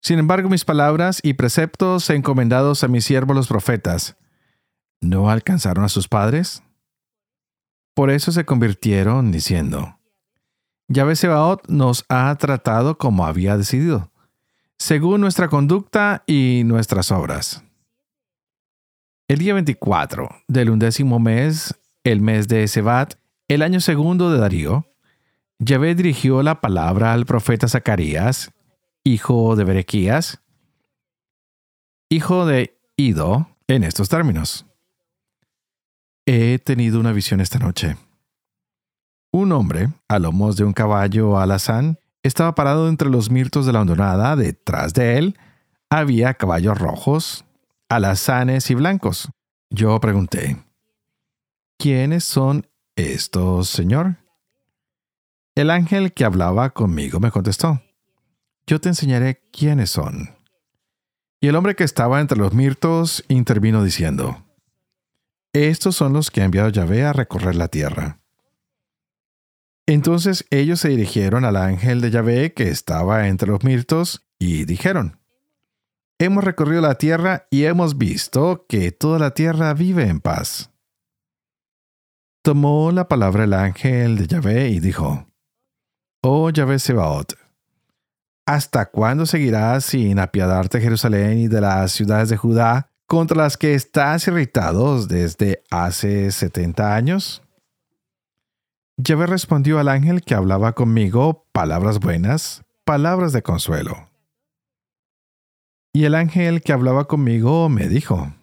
Sin 0.00 0.18
embargo, 0.18 0.48
mis 0.48 0.64
palabras 0.64 1.20
y 1.22 1.34
preceptos 1.34 2.08
encomendados 2.08 2.82
a 2.82 2.88
mis 2.88 3.04
siervos 3.04 3.36
los 3.36 3.46
profetas, 3.46 4.16
¿no 5.02 5.28
alcanzaron 5.28 5.84
a 5.84 5.90
sus 5.90 6.08
padres? 6.08 6.62
Por 7.92 8.10
eso 8.10 8.32
se 8.32 8.46
convirtieron 8.46 9.32
diciendo, 9.32 9.98
Yahvé 10.88 11.14
Sebaot 11.14 11.68
nos 11.68 12.06
ha 12.08 12.34
tratado 12.36 12.96
como 12.96 13.26
había 13.26 13.58
decidido, 13.58 14.12
según 14.78 15.20
nuestra 15.20 15.48
conducta 15.48 16.24
y 16.26 16.62
nuestras 16.64 17.12
obras. 17.12 17.62
El 19.28 19.40
día 19.40 19.52
24 19.52 20.30
del 20.48 20.70
undécimo 20.70 21.18
mes, 21.18 21.74
el 22.02 22.22
mes 22.22 22.48
de 22.48 22.66
Sebat, 22.66 23.20
el 23.54 23.62
año 23.62 23.80
segundo 23.80 24.30
de 24.30 24.38
Darío, 24.38 24.86
Yahvé 25.58 25.94
dirigió 25.94 26.42
la 26.42 26.60
palabra 26.60 27.12
al 27.12 27.26
profeta 27.26 27.68
Zacarías, 27.68 28.50
hijo 29.04 29.56
de 29.56 29.64
Berequías, 29.64 30.40
hijo 32.08 32.46
de 32.46 32.78
Ido, 32.96 33.48
en 33.68 33.84
estos 33.84 34.08
términos. 34.08 34.66
He 36.26 36.58
tenido 36.58 36.98
una 36.98 37.12
visión 37.12 37.40
esta 37.40 37.58
noche. 37.58 37.96
Un 39.32 39.52
hombre, 39.52 39.90
a 40.08 40.18
lomos 40.18 40.56
de 40.56 40.64
un 40.64 40.72
caballo 40.72 41.38
alazán, 41.38 41.98
estaba 42.22 42.54
parado 42.54 42.88
entre 42.88 43.10
los 43.10 43.30
mirtos 43.30 43.66
de 43.66 43.72
la 43.72 43.80
hondonada. 43.80 44.36
Detrás 44.36 44.94
de 44.94 45.18
él 45.18 45.38
había 45.90 46.34
caballos 46.34 46.78
rojos, 46.78 47.44
alazanes 47.88 48.70
y 48.70 48.74
blancos. 48.74 49.30
Yo 49.70 49.98
pregunté, 50.00 50.56
¿quiénes 51.78 52.24
son 52.24 52.66
¿Esto, 52.96 53.64
Señor? 53.64 54.18
El 55.54 55.70
ángel 55.70 56.12
que 56.12 56.26
hablaba 56.26 56.70
conmigo 56.70 57.20
me 57.20 57.30
contestó, 57.30 57.82
Yo 58.66 58.82
te 58.82 58.90
enseñaré 58.90 59.48
quiénes 59.50 59.90
son. 59.90 60.36
Y 61.40 61.48
el 61.48 61.56
hombre 61.56 61.74
que 61.74 61.84
estaba 61.84 62.20
entre 62.20 62.36
los 62.36 62.52
mirtos 62.52 63.24
intervino 63.28 63.82
diciendo, 63.82 64.44
Estos 65.54 65.96
son 65.96 66.12
los 66.12 66.30
que 66.30 66.42
ha 66.42 66.44
enviado 66.44 66.68
Yahvé 66.68 67.04
a 67.04 67.14
recorrer 67.14 67.56
la 67.56 67.68
tierra. 67.68 68.18
Entonces 69.86 70.44
ellos 70.50 70.78
se 70.78 70.90
dirigieron 70.90 71.46
al 71.46 71.56
ángel 71.56 72.02
de 72.02 72.10
Yahvé 72.10 72.52
que 72.52 72.68
estaba 72.68 73.28
entre 73.28 73.48
los 73.48 73.64
mirtos 73.64 74.26
y 74.38 74.66
dijeron, 74.66 75.18
Hemos 76.18 76.44
recorrido 76.44 76.82
la 76.82 76.96
tierra 76.96 77.46
y 77.50 77.64
hemos 77.64 77.96
visto 77.96 78.66
que 78.68 78.92
toda 78.92 79.18
la 79.18 79.32
tierra 79.32 79.72
vive 79.72 80.08
en 80.08 80.20
paz 80.20 80.71
tomó 82.42 82.90
la 82.90 83.08
palabra 83.08 83.44
el 83.44 83.54
ángel 83.54 84.16
de 84.16 84.26
Yahvé 84.26 84.68
y 84.68 84.80
dijo, 84.80 85.26
Oh 86.22 86.50
Yahvé 86.50 86.78
Sebaot, 86.78 87.34
¿hasta 88.46 88.86
cuándo 88.86 89.26
seguirás 89.26 89.84
sin 89.84 90.18
apiadarte 90.18 90.80
Jerusalén 90.80 91.38
y 91.38 91.48
de 91.48 91.60
las 91.60 91.92
ciudades 91.92 92.28
de 92.28 92.36
Judá 92.36 92.90
contra 93.06 93.36
las 93.36 93.56
que 93.56 93.74
estás 93.74 94.26
irritado 94.26 95.06
desde 95.06 95.62
hace 95.70 96.30
setenta 96.32 96.94
años? 96.94 97.42
Yahvé 98.98 99.26
respondió 99.26 99.78
al 99.78 99.88
ángel 99.88 100.22
que 100.22 100.34
hablaba 100.34 100.74
conmigo 100.74 101.46
palabras 101.52 101.98
buenas, 101.98 102.64
palabras 102.84 103.32
de 103.32 103.42
consuelo. 103.42 104.08
Y 105.94 106.04
el 106.04 106.14
ángel 106.14 106.62
que 106.62 106.72
hablaba 106.72 107.06
conmigo 107.06 107.68
me 107.68 107.88
dijo, 107.88 108.34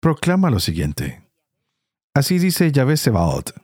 proclama 0.00 0.50
lo 0.50 0.60
siguiente. 0.60 1.21
Así 2.14 2.38
dice 2.38 2.72
Yahvé 2.72 2.96
Sebaot. 2.96 3.54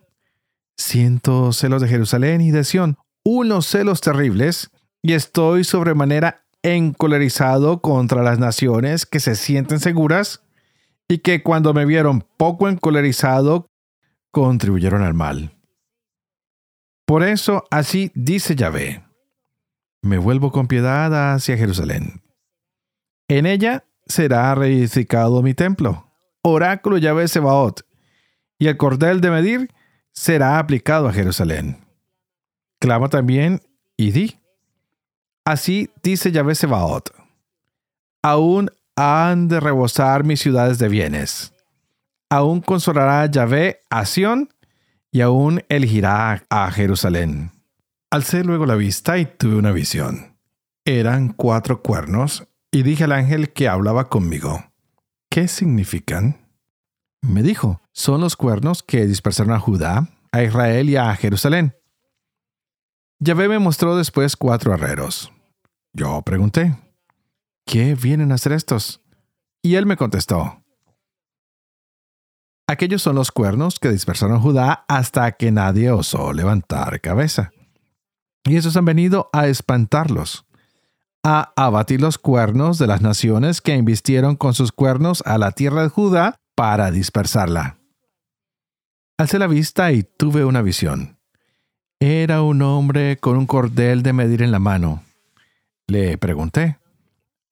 Siento 0.76 1.52
celos 1.52 1.82
de 1.82 1.88
Jerusalén 1.88 2.40
y 2.40 2.50
de 2.50 2.64
Sión, 2.64 2.96
unos 3.24 3.66
celos 3.66 4.00
terribles, 4.00 4.70
y 5.02 5.12
estoy 5.12 5.64
sobremanera 5.64 6.44
encolerizado 6.62 7.80
contra 7.80 8.22
las 8.22 8.38
naciones 8.38 9.06
que 9.06 9.20
se 9.20 9.36
sienten 9.36 9.80
seguras 9.80 10.42
y 11.08 11.18
que 11.18 11.42
cuando 11.42 11.74
me 11.74 11.84
vieron 11.84 12.24
poco 12.36 12.68
encolerizado, 12.68 13.70
contribuyeron 14.30 15.02
al 15.02 15.14
mal. 15.14 15.56
Por 17.06 17.22
eso 17.22 17.64
así 17.70 18.12
dice 18.14 18.54
Yahvé, 18.54 19.04
me 20.02 20.18
vuelvo 20.18 20.52
con 20.52 20.68
piedad 20.68 21.34
hacia 21.34 21.56
Jerusalén. 21.56 22.22
En 23.28 23.46
ella 23.46 23.84
será 24.06 24.54
reedificado 24.54 25.42
mi 25.42 25.54
templo, 25.54 26.12
oráculo 26.42 26.98
Yahvé 26.98 27.28
Sebaot, 27.28 27.87
y 28.58 28.66
el 28.66 28.76
cordel 28.76 29.20
de 29.20 29.30
medir 29.30 29.72
será 30.12 30.58
aplicado 30.58 31.08
a 31.08 31.12
Jerusalén. 31.12 31.78
Clama 32.80 33.08
también 33.08 33.60
y 33.96 34.10
di. 34.10 34.38
Así 35.44 35.90
dice 36.02 36.32
Yahvé 36.32 36.54
Sebaot, 36.54 37.10
aún 38.22 38.70
han 38.96 39.48
de 39.48 39.60
rebosar 39.60 40.24
mis 40.24 40.40
ciudades 40.40 40.78
de 40.78 40.88
bienes. 40.88 41.54
Aún 42.30 42.60
consolará 42.60 43.24
Yahvé 43.26 43.80
a 43.88 44.04
Sión 44.04 44.50
y 45.10 45.22
aún 45.22 45.62
elegirá 45.68 46.44
a 46.50 46.70
Jerusalén. 46.70 47.52
Alcé 48.10 48.44
luego 48.44 48.66
la 48.66 48.74
vista 48.74 49.18
y 49.18 49.26
tuve 49.26 49.56
una 49.56 49.72
visión. 49.72 50.36
Eran 50.84 51.28
cuatro 51.32 51.82
cuernos 51.82 52.46
y 52.70 52.82
dije 52.82 53.04
al 53.04 53.12
ángel 53.12 53.52
que 53.52 53.68
hablaba 53.68 54.08
conmigo, 54.08 54.64
¿qué 55.30 55.48
significan? 55.48 56.47
Me 57.22 57.42
dijo, 57.42 57.80
son 57.92 58.20
los 58.20 58.36
cuernos 58.36 58.82
que 58.82 59.06
dispersaron 59.06 59.52
a 59.52 59.60
Judá, 59.60 60.08
a 60.32 60.42
Israel 60.42 60.88
y 60.88 60.96
a 60.96 61.14
Jerusalén. 61.16 61.74
Yahvé 63.20 63.48
me 63.48 63.58
mostró 63.58 63.96
después 63.96 64.36
cuatro 64.36 64.72
herreros. 64.72 65.32
Yo 65.92 66.22
pregunté, 66.22 66.78
¿qué 67.66 67.94
vienen 67.94 68.30
a 68.30 68.36
hacer 68.36 68.52
estos? 68.52 69.00
Y 69.62 69.74
él 69.74 69.86
me 69.86 69.96
contestó, 69.96 70.62
Aquellos 72.70 73.00
son 73.00 73.16
los 73.16 73.32
cuernos 73.32 73.78
que 73.80 73.88
dispersaron 73.88 74.42
Judá 74.42 74.84
hasta 74.88 75.32
que 75.32 75.50
nadie 75.50 75.90
osó 75.90 76.34
levantar 76.34 77.00
cabeza. 77.00 77.50
Y 78.44 78.56
esos 78.56 78.76
han 78.76 78.84
venido 78.84 79.30
a 79.32 79.46
espantarlos, 79.46 80.44
a 81.24 81.54
abatir 81.56 82.02
los 82.02 82.18
cuernos 82.18 82.76
de 82.78 82.86
las 82.86 83.00
naciones 83.00 83.62
que 83.62 83.74
invistieron 83.74 84.36
con 84.36 84.52
sus 84.52 84.70
cuernos 84.70 85.22
a 85.24 85.38
la 85.38 85.52
tierra 85.52 85.82
de 85.82 85.88
Judá 85.88 86.36
para 86.58 86.90
dispersarla. 86.90 87.78
Alcé 89.16 89.38
la 89.38 89.46
vista 89.46 89.92
y 89.92 90.02
tuve 90.02 90.44
una 90.44 90.60
visión. 90.60 91.16
Era 92.00 92.42
un 92.42 92.62
hombre 92.62 93.16
con 93.16 93.36
un 93.36 93.46
cordel 93.46 94.02
de 94.02 94.12
medir 94.12 94.42
en 94.42 94.50
la 94.50 94.58
mano. 94.58 95.04
Le 95.86 96.18
pregunté, 96.18 96.78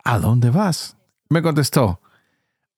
¿A 0.03 0.19
dónde 0.19 0.51
vas? 0.51 0.97
Me 1.29 1.41
contestó, 1.41 2.01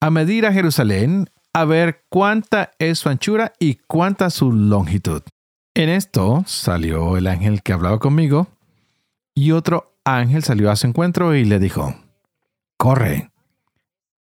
a 0.00 0.10
medir 0.10 0.44
a 0.44 0.52
Jerusalén 0.52 1.30
a 1.54 1.64
ver 1.64 2.04
cuánta 2.10 2.72
es 2.78 2.98
su 2.98 3.08
anchura 3.08 3.54
y 3.58 3.76
cuánta 3.76 4.28
su 4.28 4.52
longitud. 4.52 5.22
En 5.72 5.88
esto 5.88 6.44
salió 6.46 7.16
el 7.16 7.26
ángel 7.26 7.62
que 7.62 7.72
hablaba 7.72 7.98
conmigo 7.98 8.48
y 9.34 9.52
otro 9.52 9.94
ángel 10.04 10.42
salió 10.42 10.70
a 10.70 10.76
su 10.76 10.88
encuentro 10.88 11.34
y 11.34 11.46
le 11.46 11.58
dijo, 11.58 11.94
Corre, 12.76 13.30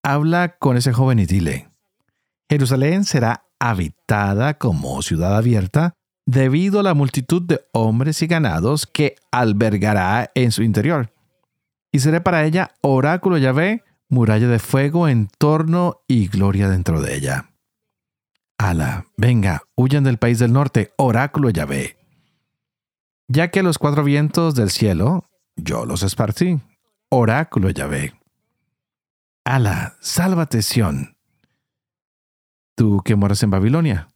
habla 0.03 0.57
con 0.59 0.77
ese 0.77 0.93
joven 0.93 1.17
y 1.17 1.25
dile, 1.25 1.67
Jerusalén 2.49 3.03
será 3.03 3.45
habitada 3.59 4.57
como 4.57 5.01
ciudad 5.01 5.35
abierta 5.35 5.93
debido 6.25 6.79
a 6.79 6.83
la 6.83 6.93
multitud 6.93 7.41
de 7.41 7.61
hombres 7.71 8.21
y 8.21 8.27
ganados 8.27 8.85
que 8.85 9.15
albergará 9.31 10.31
en 10.35 10.51
su 10.51 10.63
interior. 10.63 11.11
Y 11.91 11.99
seré 11.99 12.21
para 12.21 12.43
ella 12.45 12.71
oráculo 12.81 13.37
Yahvé 13.37 13.83
muralla 14.09 14.47
de 14.47 14.59
fuego 14.59 15.07
en 15.07 15.27
torno 15.37 16.01
y 16.07 16.27
gloria 16.27 16.69
dentro 16.69 17.01
de 17.01 17.15
ella. 17.15 17.51
Ala, 18.57 19.05
venga, 19.17 19.63
huyan 19.75 20.03
del 20.03 20.17
país 20.17 20.39
del 20.39 20.53
norte, 20.53 20.93
oráculo 20.97 21.49
Yahvé. 21.49 21.97
Ya 23.27 23.49
que 23.49 23.63
los 23.63 23.77
cuatro 23.77 24.03
vientos 24.03 24.55
del 24.55 24.69
cielo, 24.69 25.25
yo 25.55 25.85
los 25.85 26.03
esparcí, 26.03 26.59
oráculo 27.09 27.69
Yahvé. 27.69 28.13
Ala, 29.43 29.95
sálvate 29.99 30.61
Sión. 30.61 31.14
Tú 32.75 33.01
que 33.03 33.15
moras 33.15 33.41
en 33.43 33.51
Babilonia. 33.51 34.09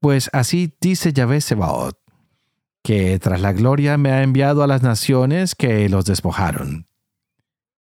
Pues 0.00 0.30
así 0.32 0.74
dice 0.80 1.12
Yahvé 1.12 1.40
Sebaot, 1.40 1.98
que 2.82 3.18
tras 3.18 3.40
la 3.40 3.52
gloria 3.52 3.96
me 3.96 4.10
ha 4.10 4.22
enviado 4.22 4.62
a 4.62 4.66
las 4.66 4.82
naciones 4.82 5.54
que 5.54 5.88
los 5.88 6.04
despojaron 6.04 6.86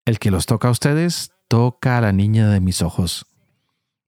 el 0.07 0.21
que 0.21 0.31
los 0.31 0.47
toca 0.47 0.69
a 0.69 0.71
ustedes, 0.71 1.33
toca 1.49 1.99
a 1.99 2.01
la 2.01 2.13
niña 2.13 2.49
de 2.49 2.61
mis 2.61 2.81
ojos. 2.81 3.27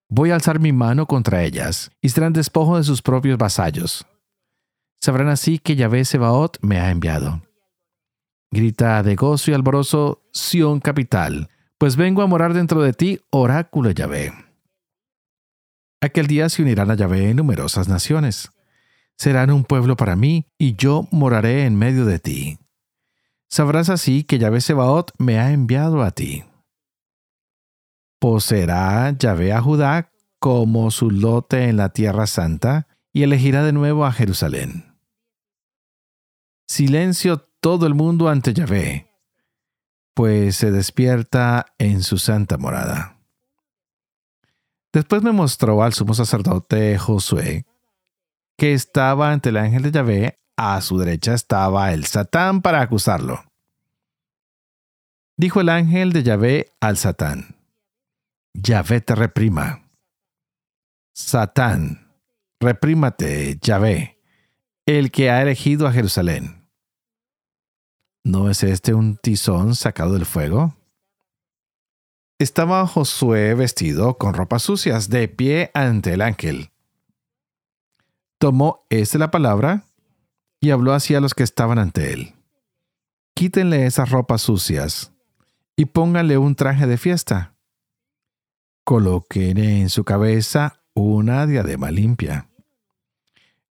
Voy 0.08 0.30
a 0.30 0.36
alzar 0.36 0.60
mi 0.60 0.72
mano 0.72 1.06
contra 1.06 1.42
ellas, 1.42 1.90
y 2.00 2.08
serán 2.08 2.32
despojo 2.32 2.78
de 2.78 2.84
sus 2.84 3.02
propios 3.02 3.36
vasallos. 3.36 4.06
Sabrán 5.00 5.28
así 5.28 5.58
que 5.58 5.76
Yahvé 5.76 6.04
Sebaot 6.04 6.58
me 6.62 6.80
ha 6.80 6.90
enviado. 6.90 7.42
Grita 8.50 9.02
de 9.02 9.16
gozo 9.16 9.50
y 9.50 9.54
alborozo, 9.54 10.22
Sión 10.32 10.80
capital, 10.80 11.50
pues 11.76 11.96
vengo 11.96 12.22
a 12.22 12.26
morar 12.26 12.54
dentro 12.54 12.80
de 12.80 12.92
ti, 12.92 13.20
oráculo 13.30 13.90
Yahvé. 13.90 14.32
Aquel 16.00 16.26
día 16.28 16.48
se 16.48 16.62
unirán 16.62 16.90
a 16.90 16.94
Yahvé 16.94 17.34
numerosas 17.34 17.88
naciones. 17.88 18.50
Serán 19.16 19.50
un 19.50 19.64
pueblo 19.64 19.96
para 19.96 20.14
mí, 20.14 20.46
y 20.56 20.76
yo 20.76 21.08
moraré 21.10 21.64
en 21.64 21.76
medio 21.76 22.04
de 22.04 22.20
ti. 22.20 22.58
Sabrás 23.48 23.88
así 23.88 24.22
que 24.24 24.38
Yahvé 24.38 24.60
Sebaot 24.60 25.12
me 25.18 25.38
ha 25.40 25.50
enviado 25.50 26.02
a 26.02 26.12
ti. 26.12 26.44
Poseerá 28.20 29.16
Yahvé 29.18 29.52
a 29.52 29.60
Judá 29.60 30.12
como 30.38 30.90
su 30.90 31.10
lote 31.10 31.68
en 31.68 31.76
la 31.76 31.88
tierra 31.88 32.26
santa 32.26 32.86
y 33.12 33.22
elegirá 33.22 33.64
de 33.64 33.72
nuevo 33.72 34.04
a 34.04 34.12
Jerusalén. 34.12 34.96
Silencio 36.68 37.38
todo 37.60 37.86
el 37.86 37.94
mundo 37.94 38.28
ante 38.28 38.52
Yahvé, 38.52 39.10
pues 40.14 40.56
se 40.56 40.70
despierta 40.70 41.66
en 41.78 42.02
su 42.02 42.18
santa 42.18 42.58
morada. 42.58 43.17
Después 44.92 45.22
me 45.22 45.32
mostró 45.32 45.82
al 45.82 45.92
sumo 45.92 46.14
sacerdote 46.14 46.98
Josué, 46.98 47.66
que 48.56 48.72
estaba 48.72 49.32
ante 49.32 49.50
el 49.50 49.58
ángel 49.58 49.82
de 49.82 49.90
Yahvé 49.90 50.38
a 50.58 50.80
su 50.80 50.98
derecha 50.98 51.34
estaba 51.34 51.92
el 51.92 52.04
Satán 52.04 52.62
para 52.62 52.80
acusarlo. 52.80 53.44
Dijo 55.36 55.60
el 55.60 55.68
ángel 55.68 56.12
de 56.12 56.24
Yahvé 56.24 56.72
al 56.80 56.96
Satán, 56.96 57.56
Yahvé 58.54 59.00
te 59.00 59.14
reprima. 59.14 59.88
Satán, 61.14 62.12
reprímate, 62.58 63.56
Yahvé, 63.62 64.18
el 64.84 65.12
que 65.12 65.30
ha 65.30 65.42
elegido 65.42 65.86
a 65.86 65.92
Jerusalén. 65.92 66.68
¿No 68.24 68.50
es 68.50 68.64
este 68.64 68.94
un 68.94 69.16
tizón 69.16 69.76
sacado 69.76 70.14
del 70.14 70.26
fuego? 70.26 70.77
Estaba 72.40 72.86
Josué 72.86 73.54
vestido 73.54 74.16
con 74.16 74.32
ropas 74.32 74.62
sucias, 74.62 75.08
de 75.08 75.26
pie 75.26 75.72
ante 75.74 76.12
el 76.12 76.22
ángel. 76.22 76.70
Tomó 78.38 78.86
éste 78.90 79.18
la 79.18 79.32
palabra 79.32 79.82
y 80.60 80.70
habló 80.70 80.92
así 80.92 81.16
a 81.16 81.20
los 81.20 81.34
que 81.34 81.42
estaban 81.42 81.80
ante 81.80 82.12
él. 82.12 82.36
Quítenle 83.34 83.86
esas 83.86 84.10
ropas 84.10 84.42
sucias 84.42 85.12
y 85.74 85.86
pónganle 85.86 86.38
un 86.38 86.54
traje 86.54 86.86
de 86.86 86.96
fiesta. 86.96 87.56
Coloquen 88.84 89.58
en 89.58 89.88
su 89.88 90.04
cabeza 90.04 90.84
una 90.94 91.44
diadema 91.44 91.90
limpia. 91.90 92.48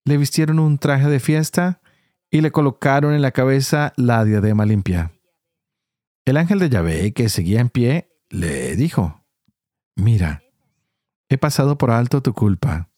Le 0.04 0.16
vistieron 0.16 0.58
un 0.58 0.78
traje 0.78 1.08
de 1.08 1.20
fiesta 1.20 1.80
y 2.32 2.40
le 2.40 2.50
colocaron 2.50 3.14
en 3.14 3.22
la 3.22 3.30
cabeza 3.30 3.92
la 3.96 4.24
diadema 4.24 4.66
limpia. 4.66 5.12
El 6.24 6.36
ángel 6.36 6.58
de 6.58 6.68
Yahvé, 6.68 7.12
que 7.12 7.28
seguía 7.28 7.60
en 7.60 7.68
pie, 7.68 8.15
le 8.30 8.76
dijo, 8.76 9.24
Mira, 9.94 10.42
he 11.28 11.38
pasado 11.38 11.78
por 11.78 11.90
alto 11.90 12.22
tu 12.22 12.34
culpa 12.34 12.88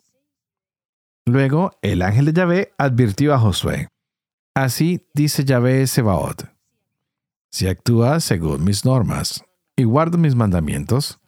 Luego 1.28 1.72
el 1.82 2.00
ángel 2.00 2.24
de 2.24 2.32
Yahvé 2.32 2.72
advirtió 2.78 3.34
a 3.34 3.38
Josué. 3.38 3.88
Así 4.54 5.06
dice 5.12 5.44
Yahvé 5.44 5.86
Sebaot. 5.86 6.48
Si 7.50 7.68
actúas 7.68 8.24
según 8.24 8.64
mis 8.64 8.86
normas 8.86 9.44
y 9.76 9.84
guardas 9.84 10.18
mis 10.18 10.34
mandamientos, 10.34 11.20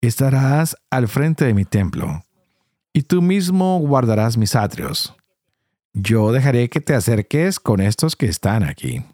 estarás 0.00 0.76
al 0.90 1.08
frente 1.08 1.44
de 1.44 1.54
mi 1.54 1.64
templo, 1.64 2.24
y 2.92 3.02
tú 3.02 3.20
mismo 3.20 3.80
guardarás 3.80 4.36
mis 4.36 4.54
atrios. 4.54 5.16
Yo 5.92 6.30
dejaré 6.30 6.70
que 6.70 6.80
te 6.80 6.94
acerques 6.94 7.58
con 7.58 7.80
estos 7.80 8.14
que 8.14 8.26
están 8.26 8.62
aquí. 8.62 9.04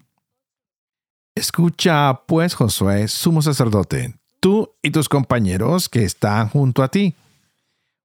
Escucha, 1.35 2.23
pues, 2.27 2.55
Josué, 2.55 3.09
sumo 3.09 3.43
sacerdote, 3.43 4.15
tú 4.41 4.75
y 4.83 4.91
tus 4.91 5.09
compañeros 5.09 5.89
que 5.89 6.05
están 6.05 6.49
junto 6.49 6.83
a 6.83 6.89
ti 6.89 7.15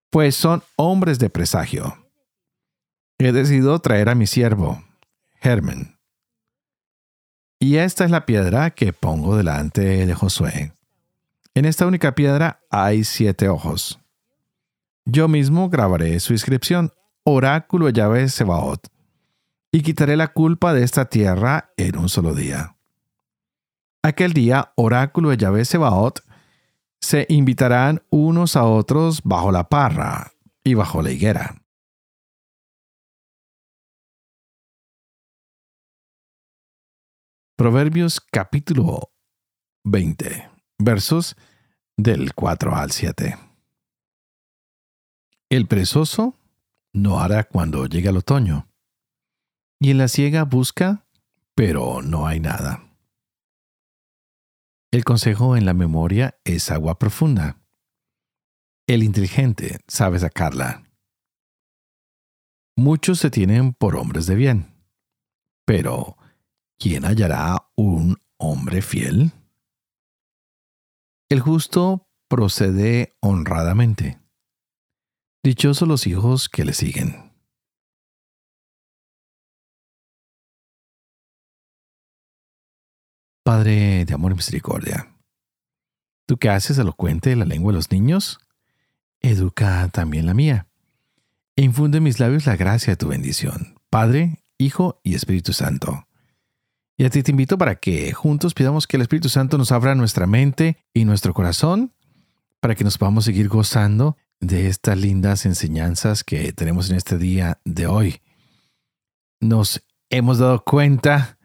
pues 0.09 0.35
son 0.35 0.63
hombres 0.75 1.19
de 1.19 1.29
presagio. 1.29 1.95
He 3.17 3.31
decidido 3.31 3.79
traer 3.79 4.09
a 4.09 4.15
mi 4.15 4.27
siervo, 4.27 4.83
Germen. 5.41 5.97
Y 7.59 7.77
esta 7.77 8.05
es 8.05 8.11
la 8.11 8.25
piedra 8.25 8.71
que 8.71 8.93
pongo 8.93 9.35
delante 9.35 10.05
de 10.05 10.13
Josué. 10.13 10.73
En 11.55 11.65
esta 11.65 11.87
única 11.87 12.13
piedra 12.13 12.61
hay 12.69 13.03
siete 13.03 13.49
ojos. 13.49 13.99
Yo 15.05 15.27
mismo 15.27 15.69
grabaré 15.69 16.19
su 16.19 16.33
inscripción, 16.33 16.91
Oráculo 17.23 17.89
Yahvé 17.89 18.29
Sebaot, 18.29 18.87
y 19.71 19.81
quitaré 19.81 20.15
la 20.15 20.27
culpa 20.27 20.73
de 20.73 20.83
esta 20.83 21.05
tierra 21.05 21.71
en 21.77 21.97
un 21.97 22.09
solo 22.09 22.33
día. 22.33 22.76
Aquel 24.03 24.33
día, 24.33 24.71
Oráculo 24.75 25.29
de 25.29 25.37
Yahvé 25.37 25.65
Sebaot, 25.65 26.23
se 27.01 27.25
invitarán 27.29 28.03
unos 28.09 28.55
a 28.55 28.63
otros 28.63 29.21
bajo 29.23 29.51
la 29.51 29.69
parra 29.69 30.33
y 30.63 30.73
bajo 30.73 31.01
la 31.01 31.11
higuera. 31.11 31.61
Proverbios 37.57 38.21
capítulo 38.21 39.11
20, 39.83 40.47
versos 40.77 41.35
del 41.97 42.35
4 42.35 42.75
al 42.75 42.91
7. 42.91 43.37
El 45.49 45.67
presoso 45.67 46.35
no 46.93 47.19
hará 47.19 47.45
cuando 47.45 47.87
llegue 47.87 48.09
el 48.09 48.17
otoño, 48.17 48.67
y 49.79 49.91
en 49.91 49.97
la 49.97 50.07
siega 50.07 50.43
busca, 50.43 51.07
pero 51.55 52.01
no 52.01 52.27
hay 52.27 52.39
nada. 52.39 52.86
El 54.91 55.03
consejo 55.03 55.57
en 55.57 55.65
la 55.65 55.73
memoria 55.73 56.39
es 56.45 56.71
agua 56.71 56.97
profunda. 56.97 57.61
El 58.87 59.03
inteligente 59.03 59.79
sabe 59.87 60.17
sacarla. 60.17 60.83
Muchos 62.77 63.19
se 63.19 63.29
tienen 63.29 63.73
por 63.73 63.97
hombres 63.97 64.27
de 64.27 64.35
bien, 64.35 64.85
pero 65.65 66.15
¿quién 66.79 67.03
hallará 67.03 67.69
un 67.75 68.17
hombre 68.37 68.81
fiel? 68.81 69.33
El 71.29 71.41
justo 71.41 72.07
procede 72.29 73.17
honradamente. 73.19 74.21
Dichosos 75.43 75.87
los 75.87 76.07
hijos 76.07 76.47
que 76.47 76.63
le 76.63 76.73
siguen. 76.73 77.26
Padre 83.47 84.03
de 84.03 84.13
amor 84.13 84.33
y 84.33 84.35
misericordia, 84.35 85.15
tú 86.25 86.35
que 86.35 86.49
haces 86.49 86.77
elocuente 86.79 87.33
la 87.37 87.45
lengua 87.45 87.71
de 87.71 87.77
los 87.77 87.89
niños, 87.93 88.39
educa 89.21 89.87
también 89.87 90.25
la 90.25 90.33
mía, 90.33 90.67
e 91.55 91.61
infunde 91.61 91.99
en 91.99 92.03
mis 92.03 92.19
labios 92.19 92.45
la 92.45 92.57
gracia 92.57 92.91
de 92.91 92.97
tu 92.97 93.07
bendición, 93.07 93.79
Padre, 93.89 94.43
Hijo 94.57 94.99
y 95.01 95.15
Espíritu 95.15 95.53
Santo. 95.53 96.09
Y 96.97 97.05
a 97.05 97.09
ti 97.09 97.23
te 97.23 97.31
invito 97.31 97.57
para 97.57 97.75
que 97.75 98.11
juntos 98.11 98.53
pidamos 98.53 98.85
que 98.85 98.97
el 98.97 99.03
Espíritu 99.03 99.29
Santo 99.29 99.57
nos 99.57 99.71
abra 99.71 99.95
nuestra 99.95 100.27
mente 100.27 100.83
y 100.93 101.05
nuestro 101.05 101.33
corazón 101.33 101.93
para 102.59 102.75
que 102.75 102.83
nos 102.83 102.97
podamos 102.97 103.23
seguir 103.23 103.47
gozando 103.47 104.17
de 104.41 104.67
estas 104.67 104.97
lindas 104.97 105.45
enseñanzas 105.45 106.25
que 106.25 106.51
tenemos 106.51 106.89
en 106.89 106.97
este 106.97 107.17
día 107.17 107.61
de 107.63 107.87
hoy. 107.87 108.19
Nos 109.39 109.85
hemos 110.09 110.37
dado 110.37 110.65
cuenta 110.65 111.36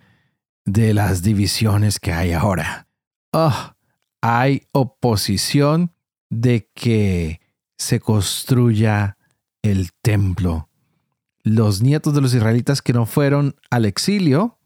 de 0.64 0.94
las 0.94 1.22
divisiones 1.22 1.98
que 1.98 2.12
hay 2.12 2.32
ahora. 2.32 2.88
Oh, 3.32 3.74
hay 4.20 4.68
oposición 4.72 5.92
de 6.30 6.70
que 6.74 7.40
se 7.76 8.00
construya 8.00 9.16
el 9.62 9.92
templo. 10.02 10.68
Los 11.42 11.82
nietos 11.82 12.14
de 12.14 12.20
los 12.20 12.34
israelitas 12.34 12.82
que 12.82 12.92
no 12.92 13.06
fueron 13.06 13.56
al 13.70 13.84
exilio 13.84 14.58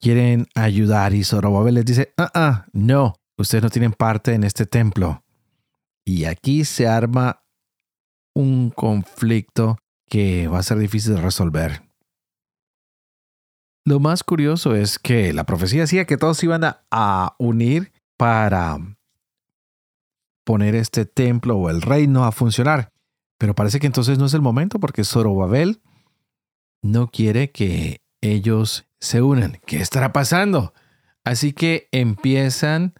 quieren 0.00 0.46
ayudar 0.54 1.14
y 1.14 1.24
Zorobabel 1.24 1.74
les 1.74 1.84
dice, 1.84 2.14
ah, 2.16 2.30
ah, 2.34 2.66
no, 2.72 3.14
ustedes 3.36 3.64
no 3.64 3.70
tienen 3.70 3.92
parte 3.92 4.34
en 4.34 4.44
este 4.44 4.66
templo. 4.66 5.24
Y 6.04 6.24
aquí 6.24 6.64
se 6.64 6.86
arma 6.86 7.42
un 8.34 8.70
conflicto 8.70 9.78
que 10.08 10.46
va 10.48 10.60
a 10.60 10.62
ser 10.62 10.78
difícil 10.78 11.16
de 11.16 11.20
resolver. 11.20 11.87
Lo 13.88 14.00
más 14.00 14.22
curioso 14.22 14.74
es 14.74 14.98
que 14.98 15.32
la 15.32 15.44
profecía 15.44 15.80
decía 15.80 16.04
que 16.04 16.18
todos 16.18 16.44
iban 16.44 16.60
a, 16.62 17.34
unir 17.38 17.90
para 18.18 18.76
poner 20.44 20.74
este 20.74 21.06
templo 21.06 21.56
o 21.56 21.70
el 21.70 21.80
reino 21.80 22.26
a 22.26 22.32
funcionar. 22.32 22.92
Pero 23.38 23.54
parece 23.54 23.80
que 23.80 23.86
entonces 23.86 24.18
no 24.18 24.26
es 24.26 24.34
el 24.34 24.42
momento 24.42 24.78
porque 24.78 25.04
Zorobabel 25.04 25.80
no 26.82 27.08
quiere 27.10 27.50
que 27.50 28.02
ellos 28.20 28.84
se 29.00 29.22
unen. 29.22 29.58
¿Qué 29.64 29.78
estará 29.78 30.12
pasando? 30.12 30.74
Así 31.24 31.54
que 31.54 31.88
empiezan 31.90 32.92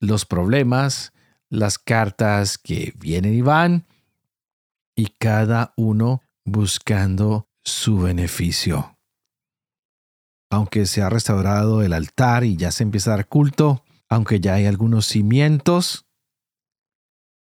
los 0.00 0.24
problemas, 0.24 1.12
las 1.50 1.78
cartas 1.78 2.56
que 2.56 2.94
vienen 2.96 3.34
y 3.34 3.42
van, 3.42 3.86
y 4.96 5.08
cada 5.18 5.74
uno 5.76 6.22
buscando 6.46 7.50
su 7.62 7.98
beneficio. 7.98 8.91
Aunque 10.52 10.86
se 10.86 11.02
ha 11.02 11.08
restaurado 11.08 11.82
el 11.82 11.92
altar 11.92 12.44
y 12.44 12.56
ya 12.56 12.70
se 12.70 12.84
empieza 12.84 13.12
a 13.12 13.16
dar 13.16 13.26
culto, 13.26 13.84
aunque 14.08 14.38
ya 14.38 14.54
hay 14.54 14.66
algunos 14.66 15.06
cimientos, 15.06 16.06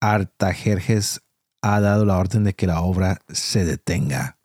Artajerjes 0.01 1.21
ha 1.61 1.79
dado 1.79 2.05
la 2.05 2.17
orden 2.17 2.43
de 2.43 2.53
que 2.53 2.67
la 2.67 2.81
obra 2.81 3.21
se 3.29 3.63
detenga. 3.63 4.37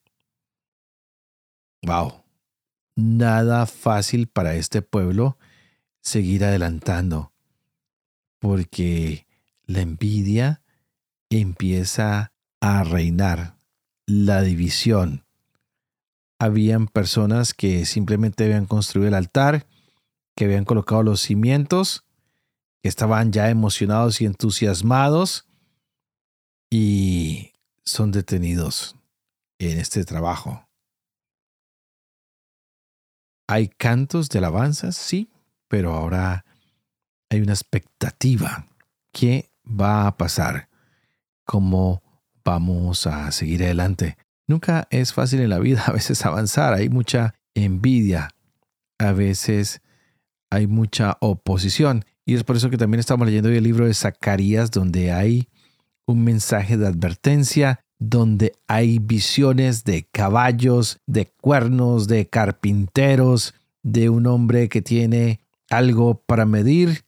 Wow 1.82 2.20
nada 3.00 3.66
fácil 3.66 4.28
para 4.28 4.54
este 4.54 4.82
pueblo 4.82 5.38
seguir 6.00 6.44
adelantando, 6.44 7.32
porque 8.38 9.26
la 9.64 9.80
envidia 9.80 10.62
empieza 11.30 12.32
a 12.60 12.84
reinar, 12.84 13.56
la 14.06 14.42
división. 14.42 15.24
Habían 16.40 16.88
personas 16.88 17.52
que 17.52 17.84
simplemente 17.84 18.44
habían 18.44 18.64
construido 18.64 19.08
el 19.08 19.14
altar, 19.14 19.66
que 20.34 20.46
habían 20.46 20.64
colocado 20.64 21.02
los 21.02 21.20
cimientos, 21.20 22.06
que 22.82 22.88
estaban 22.88 23.30
ya 23.30 23.50
emocionados 23.50 24.22
y 24.22 24.24
entusiasmados 24.24 25.46
y 26.70 27.52
son 27.84 28.10
detenidos 28.10 28.96
en 29.58 29.78
este 29.78 30.02
trabajo. 30.06 30.66
Hay 33.46 33.68
cantos 33.68 34.30
de 34.30 34.38
alabanzas, 34.38 34.96
sí, 34.96 35.30
pero 35.68 35.92
ahora 35.92 36.46
hay 37.28 37.42
una 37.42 37.52
expectativa. 37.52 38.66
¿Qué 39.12 39.50
va 39.66 40.06
a 40.06 40.16
pasar? 40.16 40.70
¿Cómo 41.44 42.02
vamos 42.44 43.06
a 43.06 43.30
seguir 43.30 43.62
adelante? 43.62 44.16
Nunca 44.50 44.88
es 44.90 45.12
fácil 45.12 45.38
en 45.38 45.50
la 45.50 45.60
vida 45.60 45.84
a 45.86 45.92
veces 45.92 46.26
avanzar, 46.26 46.74
hay 46.74 46.88
mucha 46.88 47.36
envidia, 47.54 48.30
a 48.98 49.12
veces 49.12 49.80
hay 50.50 50.66
mucha 50.66 51.18
oposición. 51.20 52.04
Y 52.26 52.34
es 52.34 52.42
por 52.42 52.56
eso 52.56 52.68
que 52.68 52.76
también 52.76 52.98
estamos 52.98 53.28
leyendo 53.28 53.48
hoy 53.48 53.58
el 53.58 53.62
libro 53.62 53.86
de 53.86 53.94
Zacarías, 53.94 54.72
donde 54.72 55.12
hay 55.12 55.46
un 56.04 56.24
mensaje 56.24 56.76
de 56.76 56.88
advertencia 56.88 57.78
donde 58.00 58.52
hay 58.66 58.98
visiones 58.98 59.84
de 59.84 60.08
caballos, 60.10 60.98
de 61.06 61.26
cuernos, 61.26 62.08
de 62.08 62.26
carpinteros, 62.26 63.54
de 63.84 64.08
un 64.08 64.26
hombre 64.26 64.68
que 64.68 64.82
tiene 64.82 65.38
algo 65.68 66.24
para 66.26 66.44
medir, 66.44 67.04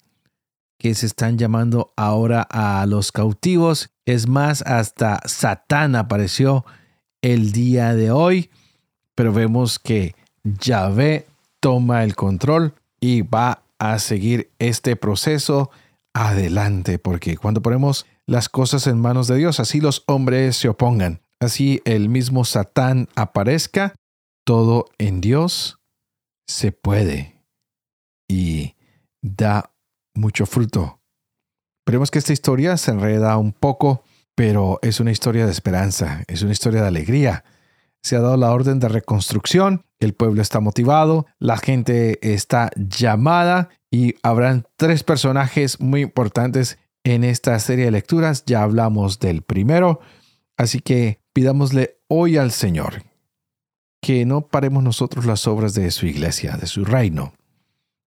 que 0.78 0.94
se 0.94 1.06
están 1.06 1.38
llamando 1.38 1.92
ahora 1.96 2.42
a 2.42 2.86
los 2.86 3.10
cautivos. 3.10 3.90
Es 4.06 4.28
más, 4.28 4.62
hasta 4.62 5.20
Satán 5.26 5.96
apareció 5.96 6.64
el 7.22 7.52
día 7.52 7.94
de 7.94 8.10
hoy, 8.10 8.50
pero 9.14 9.32
vemos 9.32 9.78
que 9.78 10.14
Yahvé 10.44 11.26
toma 11.60 12.04
el 12.04 12.16
control 12.16 12.74
y 13.00 13.22
va 13.22 13.62
a 13.78 13.98
seguir 13.98 14.50
este 14.58 14.96
proceso 14.96 15.70
adelante, 16.14 16.98
porque 16.98 17.36
cuando 17.36 17.62
ponemos 17.62 18.06
las 18.26 18.48
cosas 18.48 18.86
en 18.86 19.00
manos 19.00 19.26
de 19.28 19.36
Dios, 19.36 19.60
así 19.60 19.80
los 19.80 20.04
hombres 20.06 20.56
se 20.56 20.68
opongan, 20.68 21.20
así 21.40 21.80
el 21.84 22.08
mismo 22.08 22.44
Satán 22.44 23.08
aparezca, 23.14 23.94
todo 24.44 24.86
en 24.98 25.20
Dios 25.20 25.78
se 26.46 26.72
puede 26.72 27.40
y 28.28 28.74
da 29.22 29.72
mucho 30.14 30.46
fruto. 30.46 31.00
Veremos 31.86 32.10
que 32.10 32.18
esta 32.18 32.32
historia 32.32 32.76
se 32.76 32.90
enreda 32.90 33.36
un 33.36 33.52
poco, 33.52 34.04
pero 34.34 34.78
es 34.82 35.00
una 35.00 35.10
historia 35.10 35.46
de 35.46 35.52
esperanza, 35.52 36.24
es 36.26 36.42
una 36.42 36.52
historia 36.52 36.82
de 36.82 36.88
alegría. 36.88 37.44
Se 38.02 38.16
ha 38.16 38.20
dado 38.20 38.36
la 38.36 38.50
orden 38.50 38.80
de 38.80 38.88
reconstrucción, 38.88 39.84
el 40.00 40.14
pueblo 40.14 40.42
está 40.42 40.60
motivado, 40.60 41.26
la 41.38 41.56
gente 41.56 42.18
está 42.34 42.70
llamada 42.76 43.68
y 43.90 44.16
habrán 44.22 44.66
tres 44.76 45.04
personajes 45.04 45.80
muy 45.80 46.02
importantes 46.02 46.78
en 47.04 47.24
esta 47.24 47.58
serie 47.58 47.84
de 47.84 47.90
lecturas. 47.92 48.44
Ya 48.44 48.62
hablamos 48.62 49.20
del 49.20 49.42
primero, 49.42 50.00
así 50.56 50.80
que 50.80 51.20
pidámosle 51.32 51.98
hoy 52.08 52.36
al 52.36 52.50
Señor 52.50 53.04
que 54.00 54.26
no 54.26 54.48
paremos 54.48 54.82
nosotros 54.82 55.26
las 55.26 55.46
obras 55.46 55.74
de 55.74 55.88
su 55.92 56.06
iglesia, 56.06 56.56
de 56.56 56.66
su 56.66 56.84
reino, 56.84 57.34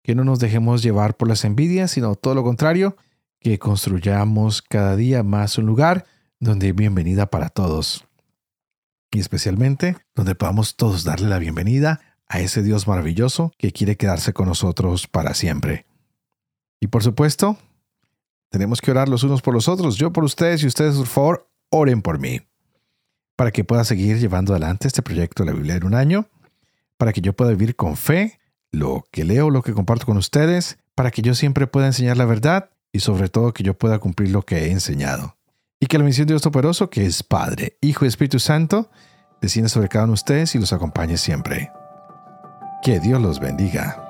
que 0.02 0.16
no 0.16 0.24
nos 0.24 0.40
dejemos 0.40 0.82
llevar 0.82 1.16
por 1.16 1.28
las 1.28 1.46
envidias, 1.46 1.92
sino 1.92 2.16
todo 2.16 2.34
lo 2.34 2.44
contrario, 2.44 2.98
que 3.40 3.60
construyamos 3.60 4.64
cada 4.64 4.96
día 4.96 5.22
más 5.22 5.60
un 5.60 5.68
lugar 5.68 6.06
donde 6.44 6.68
hay 6.68 6.72
bienvenida 6.74 7.28
para 7.28 7.50
todos. 7.50 8.06
Y 9.12 9.20
especialmente 9.20 9.96
donde 10.16 10.36
podamos 10.36 10.76
todos 10.76 11.04
darle 11.04 11.30
la 11.30 11.40
bienvenida 11.40 12.02
a 12.28 12.40
ese 12.40 12.62
Dios 12.62 12.88
maravilloso 12.88 13.54
que 13.58 13.72
quiere 13.72 13.96
quedarse 13.96 14.34
con 14.34 14.48
nosotros 14.48 15.08
para 15.08 15.34
siempre. 15.34 15.86
Y 16.82 16.88
por 16.88 17.04
supuesto, 17.04 17.58
tenemos 18.50 18.82
que 18.82 18.92
orar 18.92 19.08
los 19.08 19.24
unos 19.24 19.42
por 19.42 19.54
los 19.54 19.68
otros, 19.68 19.96
yo 19.96 20.12
por 20.12 20.24
ustedes 20.24 20.64
y 20.64 20.68
ustedes 20.68 20.96
por 20.96 21.08
favor 21.08 21.50
oren 21.70 22.02
por 22.02 22.20
mí, 22.20 22.42
para 23.36 23.52
que 23.52 23.64
pueda 23.64 23.84
seguir 23.84 24.20
llevando 24.20 24.54
adelante 24.54 24.88
este 24.88 25.02
proyecto 25.02 25.44
de 25.44 25.52
la 25.52 25.56
Biblia 25.56 25.76
en 25.76 25.86
un 25.86 25.96
año, 25.96 26.28
para 26.98 27.14
que 27.14 27.22
yo 27.22 27.34
pueda 27.34 27.52
vivir 27.52 27.76
con 27.76 27.96
fe 27.96 28.40
lo 28.72 29.06
que 29.12 29.24
leo, 29.24 29.50
lo 29.50 29.62
que 29.62 29.74
comparto 29.74 30.06
con 30.06 30.18
ustedes, 30.18 30.78
para 30.94 31.10
que 31.12 31.22
yo 31.22 31.36
siempre 31.36 31.68
pueda 31.68 31.88
enseñar 31.88 32.18
la 32.18 32.26
verdad 32.26 32.70
y 32.92 33.00
sobre 33.00 33.30
todo 33.30 33.54
que 33.54 33.64
yo 33.64 33.76
pueda 33.76 34.00
cumplir 34.00 34.32
lo 34.32 34.42
que 34.42 34.66
he 34.66 34.72
enseñado. 34.72 35.38
Y 35.84 35.88
que 35.88 35.98
la 35.98 36.06
misión 36.06 36.28
de 36.28 36.32
Dios 36.32 36.42
Todopoderoso, 36.42 36.90
que 36.90 37.06
es 37.06 37.24
Padre, 37.24 37.76
Hijo 37.82 38.06
y 38.06 38.08
Espíritu 38.08 38.40
Santo, 38.40 38.90
descienda 39.42 39.68
sobre 39.68 39.90
cada 39.90 40.06
uno 40.06 40.12
de 40.12 40.14
ustedes 40.14 40.56
y 40.56 40.60
los 40.60 40.72
acompañe 40.72 41.18
siempre. 41.18 41.74
Que 42.82 43.02
Dios 43.02 43.22
los 43.22 43.42
bendiga. 43.42 44.03